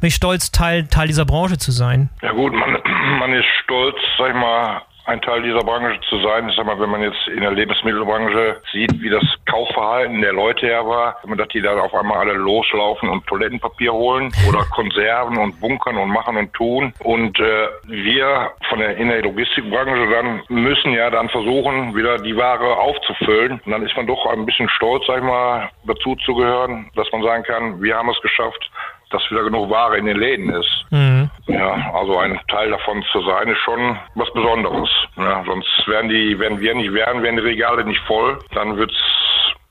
bin 0.00 0.08
ich 0.08 0.14
stolz, 0.14 0.52
Teil, 0.52 0.86
Teil 0.86 1.08
dieser 1.08 1.24
Branche 1.24 1.58
zu 1.58 1.72
sein? 1.72 2.10
Ja 2.22 2.30
gut, 2.30 2.52
man, 2.52 2.78
man 3.18 3.32
ist 3.32 3.46
stolz, 3.64 3.96
sag 4.18 4.28
ich 4.28 4.34
mal, 4.36 4.82
ein 5.06 5.20
Teil 5.20 5.42
dieser 5.42 5.60
Branche 5.60 6.00
zu 6.08 6.18
sein. 6.20 6.48
Ich 6.48 6.56
sag 6.56 6.66
mal, 6.66 6.80
wenn 6.80 6.90
man 6.90 7.02
jetzt 7.02 7.28
in 7.28 7.40
der 7.40 7.52
Lebensmittelbranche 7.52 8.60
sieht, 8.72 9.00
wie 9.00 9.10
das 9.10 9.24
Kaufverhalten 9.46 10.20
der 10.20 10.32
Leute 10.32 10.66
her 10.66 10.86
war, 10.86 11.16
dass 11.36 11.48
die 11.48 11.60
da 11.60 11.78
auf 11.78 11.94
einmal 11.94 12.18
alle 12.18 12.32
loslaufen 12.34 13.08
und 13.08 13.26
Toilettenpapier 13.26 13.92
holen 13.92 14.32
oder 14.48 14.64
Konserven 14.70 15.38
und 15.38 15.60
bunkern 15.60 15.96
und 15.96 16.08
machen 16.08 16.36
und 16.36 16.52
tun. 16.54 16.94
Und 17.00 17.38
äh, 17.38 17.68
wir 17.84 18.52
von 18.68 18.78
der 18.78 18.96
in 18.96 19.08
der 19.08 19.22
Logistikbranche 19.22 20.08
dann 20.10 20.42
müssen 20.48 20.92
ja 20.92 21.10
dann 21.10 21.28
versuchen, 21.28 21.94
wieder 21.94 22.18
die 22.18 22.36
Ware 22.36 22.76
aufzufüllen. 22.76 23.60
Und 23.64 23.72
dann 23.72 23.84
ist 23.84 23.96
man 23.96 24.06
doch 24.06 24.26
ein 24.26 24.46
bisschen 24.46 24.68
stolz, 24.70 25.04
sag 25.06 25.18
ich 25.18 25.24
mal, 25.24 25.70
dazu 25.84 26.16
zu 26.16 26.34
gehören, 26.34 26.90
dass 26.96 27.10
man 27.12 27.22
sagen 27.22 27.42
kann, 27.44 27.82
wir 27.82 27.96
haben 27.96 28.08
es 28.08 28.20
geschafft, 28.22 28.70
dass 29.10 29.30
wieder 29.30 29.44
genug 29.44 29.70
Ware 29.70 29.96
in 29.98 30.06
den 30.06 30.16
Läden 30.16 30.50
ist. 30.50 30.84
Mhm. 30.90 31.30
Ja, 31.46 31.92
also 31.92 32.18
ein 32.18 32.40
Teil 32.48 32.70
davon 32.70 33.04
zu 33.12 33.20
sein, 33.22 33.48
ist 33.48 33.58
schon 33.58 33.98
was 34.14 34.32
Besonderes. 34.32 34.88
Ja, 35.16 35.44
sonst 35.44 35.68
wären 35.86 36.08
die, 36.08 36.38
wenn 36.38 36.60
wir 36.60 36.74
nicht 36.74 36.92
wären, 36.92 37.22
wären 37.22 37.36
die 37.36 37.42
Regale 37.42 37.84
nicht 37.84 38.00
voll, 38.06 38.38
dann 38.54 38.76
wird's 38.76 38.94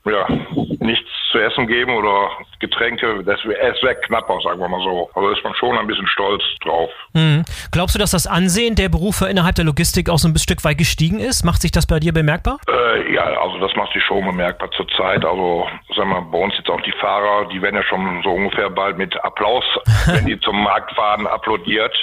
ja, 0.04 0.26
nichts 0.80 1.10
zu 1.34 1.40
essen 1.40 1.66
geben 1.66 1.92
oder 1.96 2.30
Getränke, 2.60 3.24
das, 3.24 3.40
es 3.40 3.82
wäre 3.82 3.96
knapper, 3.96 4.38
sagen 4.42 4.60
wir 4.60 4.68
mal 4.68 4.80
so. 4.82 5.10
Also 5.14 5.30
ist 5.30 5.42
man 5.42 5.52
schon 5.56 5.76
ein 5.76 5.86
bisschen 5.86 6.06
stolz 6.06 6.42
drauf. 6.62 6.90
Mhm. 7.12 7.44
Glaubst 7.72 7.96
du, 7.96 7.98
dass 7.98 8.12
das 8.12 8.28
Ansehen 8.28 8.76
der 8.76 8.88
Berufe 8.88 9.26
innerhalb 9.26 9.56
der 9.56 9.64
Logistik 9.64 10.08
auch 10.08 10.18
so 10.18 10.28
ein 10.28 10.38
Stück 10.38 10.62
weit 10.64 10.78
gestiegen 10.78 11.18
ist? 11.18 11.44
Macht 11.44 11.60
sich 11.60 11.72
das 11.72 11.86
bei 11.86 11.98
dir 11.98 12.12
bemerkbar? 12.12 12.60
Äh, 12.68 13.12
ja, 13.12 13.24
also 13.24 13.58
das 13.58 13.74
macht 13.74 13.92
sich 13.92 14.02
schon 14.04 14.24
bemerkbar 14.24 14.70
zurzeit. 14.70 15.24
Also 15.24 15.66
sagen 15.96 16.10
wir, 16.10 16.22
bei 16.22 16.38
uns 16.38 16.54
jetzt 16.56 16.70
auch 16.70 16.80
die 16.82 16.94
Fahrer, 17.00 17.48
die 17.48 17.60
werden 17.60 17.74
ja 17.74 17.82
schon 17.82 18.22
so 18.22 18.30
ungefähr 18.30 18.70
bald 18.70 18.96
mit 18.96 19.16
Applaus, 19.24 19.64
wenn 20.06 20.26
die 20.26 20.38
zum 20.38 20.62
Markt 20.62 20.94
fahren, 20.94 21.26
applaudiert. 21.26 21.94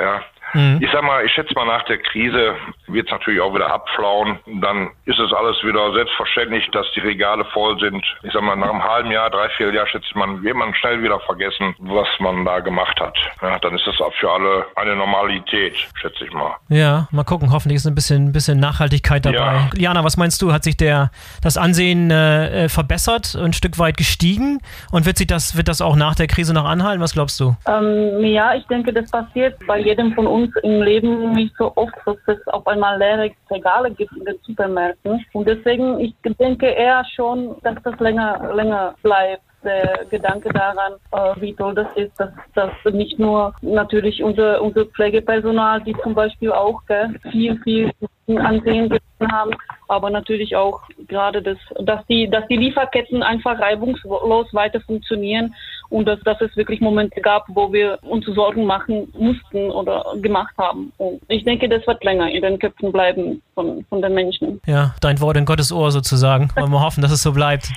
Ja, 0.00 0.20
Mhm. 0.54 0.78
Ich 0.80 0.90
sag 0.92 1.02
mal, 1.02 1.24
ich 1.24 1.32
schätze 1.32 1.54
mal, 1.54 1.66
nach 1.66 1.84
der 1.84 1.98
Krise 1.98 2.56
wird 2.86 3.06
es 3.06 3.12
natürlich 3.12 3.40
auch 3.40 3.54
wieder 3.54 3.70
abflauen. 3.70 4.38
Dann 4.60 4.90
ist 5.04 5.18
es 5.18 5.32
alles 5.32 5.62
wieder 5.62 5.92
selbstverständlich, 5.92 6.68
dass 6.72 6.86
die 6.94 7.00
Regale 7.00 7.44
voll 7.46 7.78
sind. 7.78 8.04
Ich 8.22 8.32
sag 8.32 8.42
mal, 8.42 8.56
nach 8.56 8.70
einem 8.70 8.82
halben 8.82 9.10
Jahr, 9.10 9.30
drei, 9.30 9.48
vier 9.50 9.72
Jahr 9.72 9.86
schätze 9.86 10.06
man, 10.14 10.42
wird 10.42 10.56
man 10.56 10.74
schnell 10.74 11.02
wieder 11.02 11.20
vergessen, 11.20 11.74
was 11.78 12.08
man 12.20 12.44
da 12.44 12.60
gemacht 12.60 12.98
hat. 13.00 13.16
Ja, 13.42 13.58
dann 13.58 13.74
ist 13.74 13.86
das 13.86 14.00
auch 14.00 14.12
für 14.14 14.30
alle 14.30 14.66
eine 14.76 14.96
Normalität, 14.96 15.76
schätze 15.94 16.24
ich 16.24 16.32
mal. 16.32 16.54
Ja, 16.68 17.08
mal 17.10 17.24
gucken. 17.24 17.52
Hoffentlich 17.52 17.76
ist 17.76 17.86
ein 17.86 17.94
bisschen, 17.94 18.32
bisschen 18.32 18.58
Nachhaltigkeit 18.58 19.24
dabei. 19.24 19.36
Ja. 19.36 19.70
Jana, 19.76 20.04
was 20.04 20.16
meinst 20.16 20.40
du? 20.42 20.52
Hat 20.52 20.64
sich 20.64 20.76
der, 20.76 21.10
das 21.42 21.56
Ansehen 21.56 22.10
äh, 22.10 22.64
äh 22.64 22.68
verbessert, 22.68 23.34
ein 23.34 23.52
Stück 23.52 23.78
weit 23.78 23.96
gestiegen? 23.96 24.60
Und 24.90 25.06
wird 25.06 25.18
sich 25.18 25.26
das, 25.26 25.56
wird 25.56 25.68
das 25.68 25.80
auch 25.80 25.96
nach 25.96 26.14
der 26.14 26.26
Krise 26.26 26.54
noch 26.54 26.64
anhalten? 26.64 27.02
Was 27.02 27.12
glaubst 27.12 27.38
du? 27.40 27.56
Ähm, 27.66 28.24
ja, 28.24 28.54
ich 28.54 28.66
denke, 28.66 28.92
das 28.92 29.10
passiert 29.10 29.58
bei 29.66 29.78
jedem 29.78 30.12
von 30.14 30.26
uns 30.26 30.37
uns 30.38 30.56
im 30.62 30.82
Leben 30.82 31.32
nicht 31.32 31.54
so 31.56 31.72
oft, 31.76 31.94
dass 32.04 32.16
es 32.26 32.46
auf 32.48 32.66
einmal 32.66 32.98
leere 32.98 33.30
Regale 33.50 33.90
gibt 33.90 34.12
in 34.16 34.24
den 34.24 34.38
Supermärkten. 34.42 35.24
Und 35.32 35.48
deswegen, 35.48 35.98
ich 36.00 36.14
denke 36.38 36.66
eher 36.66 37.04
schon, 37.14 37.56
dass 37.62 37.76
das 37.82 37.98
länger, 37.98 38.54
länger 38.54 38.94
bleibt 39.02 39.42
der 39.64 40.04
Gedanke 40.08 40.50
daran, 40.50 40.94
äh, 41.12 41.40
wie 41.40 41.54
toll 41.54 41.74
das 41.74 41.88
ist, 41.96 42.12
dass, 42.18 42.30
dass 42.54 42.70
nicht 42.92 43.18
nur 43.18 43.54
natürlich 43.60 44.22
unser, 44.22 44.62
unser 44.62 44.86
Pflegepersonal, 44.86 45.82
die 45.82 45.96
zum 46.02 46.14
Beispiel 46.14 46.52
auch 46.52 46.80
gell, 46.86 47.18
viel, 47.30 47.58
viel 47.62 47.92
Ansehen 48.36 48.96
haben, 49.32 49.50
aber 49.88 50.10
natürlich 50.10 50.54
auch 50.54 50.82
gerade 51.08 51.42
das, 51.42 51.58
dass 51.80 52.06
die, 52.06 52.28
dass 52.28 52.46
die 52.48 52.56
Lieferketten 52.56 53.22
einfach 53.22 53.58
reibungslos 53.58 54.52
weiter 54.52 54.80
funktionieren 54.80 55.54
und 55.90 56.06
dass, 56.06 56.20
dass 56.20 56.40
es 56.40 56.54
wirklich 56.56 56.80
Momente 56.80 57.20
gab, 57.20 57.46
wo 57.48 57.72
wir 57.72 57.98
uns 58.02 58.26
Sorgen 58.26 58.64
machen 58.64 59.12
mussten 59.16 59.70
oder 59.70 60.04
gemacht 60.20 60.54
haben. 60.58 60.92
Und 60.98 61.20
ich 61.28 61.44
denke, 61.44 61.68
das 61.68 61.86
wird 61.86 62.02
länger 62.04 62.30
in 62.30 62.42
den 62.42 62.58
Köpfen 62.58 62.92
bleiben 62.92 63.42
von, 63.54 63.84
von 63.88 64.02
den 64.02 64.14
Menschen. 64.14 64.60
Ja, 64.66 64.94
dein 65.00 65.20
Wort 65.20 65.36
in 65.36 65.46
Gottes 65.46 65.72
Ohr 65.72 65.90
sozusagen. 65.90 66.50
Wollen 66.56 66.70
wir 66.70 66.80
hoffen, 66.80 67.02
dass 67.02 67.10
es 67.10 67.22
so 67.22 67.32
bleibt, 67.32 67.70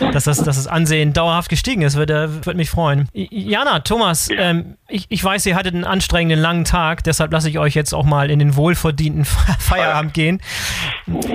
dass 0.00 0.24
das, 0.24 0.38
dass 0.38 0.56
das 0.56 0.66
Ansehen 0.66 1.12
dauerhaft 1.12 1.50
gestiegen 1.50 1.82
ist. 1.82 1.96
Würde, 1.96 2.46
würde 2.46 2.56
mich 2.56 2.70
freuen. 2.70 3.08
Jana, 3.12 3.80
Thomas, 3.80 4.28
ja. 4.28 4.38
ähm, 4.38 4.76
ich, 4.88 5.06
ich 5.10 5.22
weiß, 5.22 5.44
ihr 5.46 5.56
hattet 5.56 5.74
einen 5.74 5.84
anstrengenden 5.84 6.40
langen 6.40 6.64
Tag, 6.64 7.04
deshalb 7.04 7.32
lasse 7.32 7.50
ich 7.50 7.58
euch 7.58 7.74
jetzt 7.74 7.92
auch 7.92 8.04
mal 8.04 8.30
in 8.30 8.38
den 8.38 8.56
wohlverdienten 8.56 9.24
Feierabend 9.58 10.14
gehen. 10.14 10.40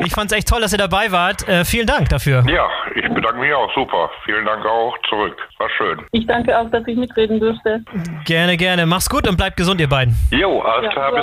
Ich 0.04 0.14
fand 0.14 0.32
es 0.32 0.38
echt 0.38 0.48
toll, 0.48 0.62
dass 0.62 0.72
ihr 0.72 0.80
dabei 0.80 1.12
wart. 1.12 1.48
Äh, 1.48 1.64
vielen 1.66 1.88
Dank 1.88 2.10
dafür. 2.10 2.44
Ja, 2.48 2.68
ich 2.96 3.08
bedanke 3.14 3.40
mich 3.40 3.54
auch. 3.54 3.72
Super. 3.76 4.10
Vielen 4.26 4.46
Dank 4.46 4.66
auch 4.66 4.96
zurück. 5.10 5.38
War 5.64 5.70
schön. 5.78 5.98
Ich 6.12 6.28
danke 6.28 6.60
auch, 6.60 6.70
dass 6.72 6.86
ich 6.88 6.98
mitreden 6.98 7.40
durfte. 7.40 7.82
Gerne, 8.26 8.58
gerne. 8.58 8.86
Mach's 8.86 9.10
gut 9.10 9.26
und 9.30 9.38
bleibt 9.38 9.56
gesund, 9.56 9.80
ihr 9.80 9.88
beiden. 9.88 10.14
Jo, 10.30 10.60
alles 10.60 10.92
klar. 10.92 11.14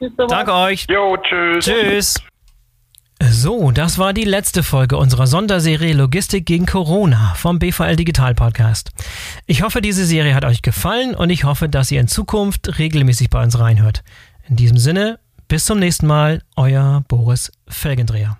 Bis 0.00 0.10
dann. 0.16 0.26
Danke 0.26 0.52
euch. 0.52 0.84
Jo, 0.90 1.16
tschüss. 1.16 1.64
Tschüss. 1.64 2.14
So, 3.22 3.70
das 3.70 4.00
war 4.00 4.14
die 4.14 4.24
letzte 4.24 4.64
Folge 4.64 4.96
unserer 4.96 5.28
Sonderserie 5.28 5.92
Logistik 5.92 6.44
gegen 6.44 6.66
Corona 6.66 7.34
vom 7.36 7.60
BVL 7.60 7.94
Digital 7.94 8.34
Podcast. 8.34 8.90
Ich 9.46 9.62
hoffe, 9.62 9.80
diese 9.80 10.04
Serie 10.04 10.34
hat 10.34 10.44
euch 10.44 10.62
gefallen 10.62 11.14
und 11.14 11.30
ich 11.30 11.44
hoffe, 11.44 11.68
dass 11.68 11.92
ihr 11.92 12.00
in 12.00 12.08
Zukunft 12.08 12.80
regelmäßig 12.80 13.30
bei 13.30 13.44
uns 13.44 13.60
reinhört. 13.60 14.02
In 14.48 14.56
diesem 14.56 14.76
Sinne, 14.76 15.20
bis 15.46 15.66
zum 15.66 15.78
nächsten 15.78 16.08
Mal, 16.08 16.42
euer 16.56 17.04
Boris 17.06 17.52
Felgendreher. 17.68 18.38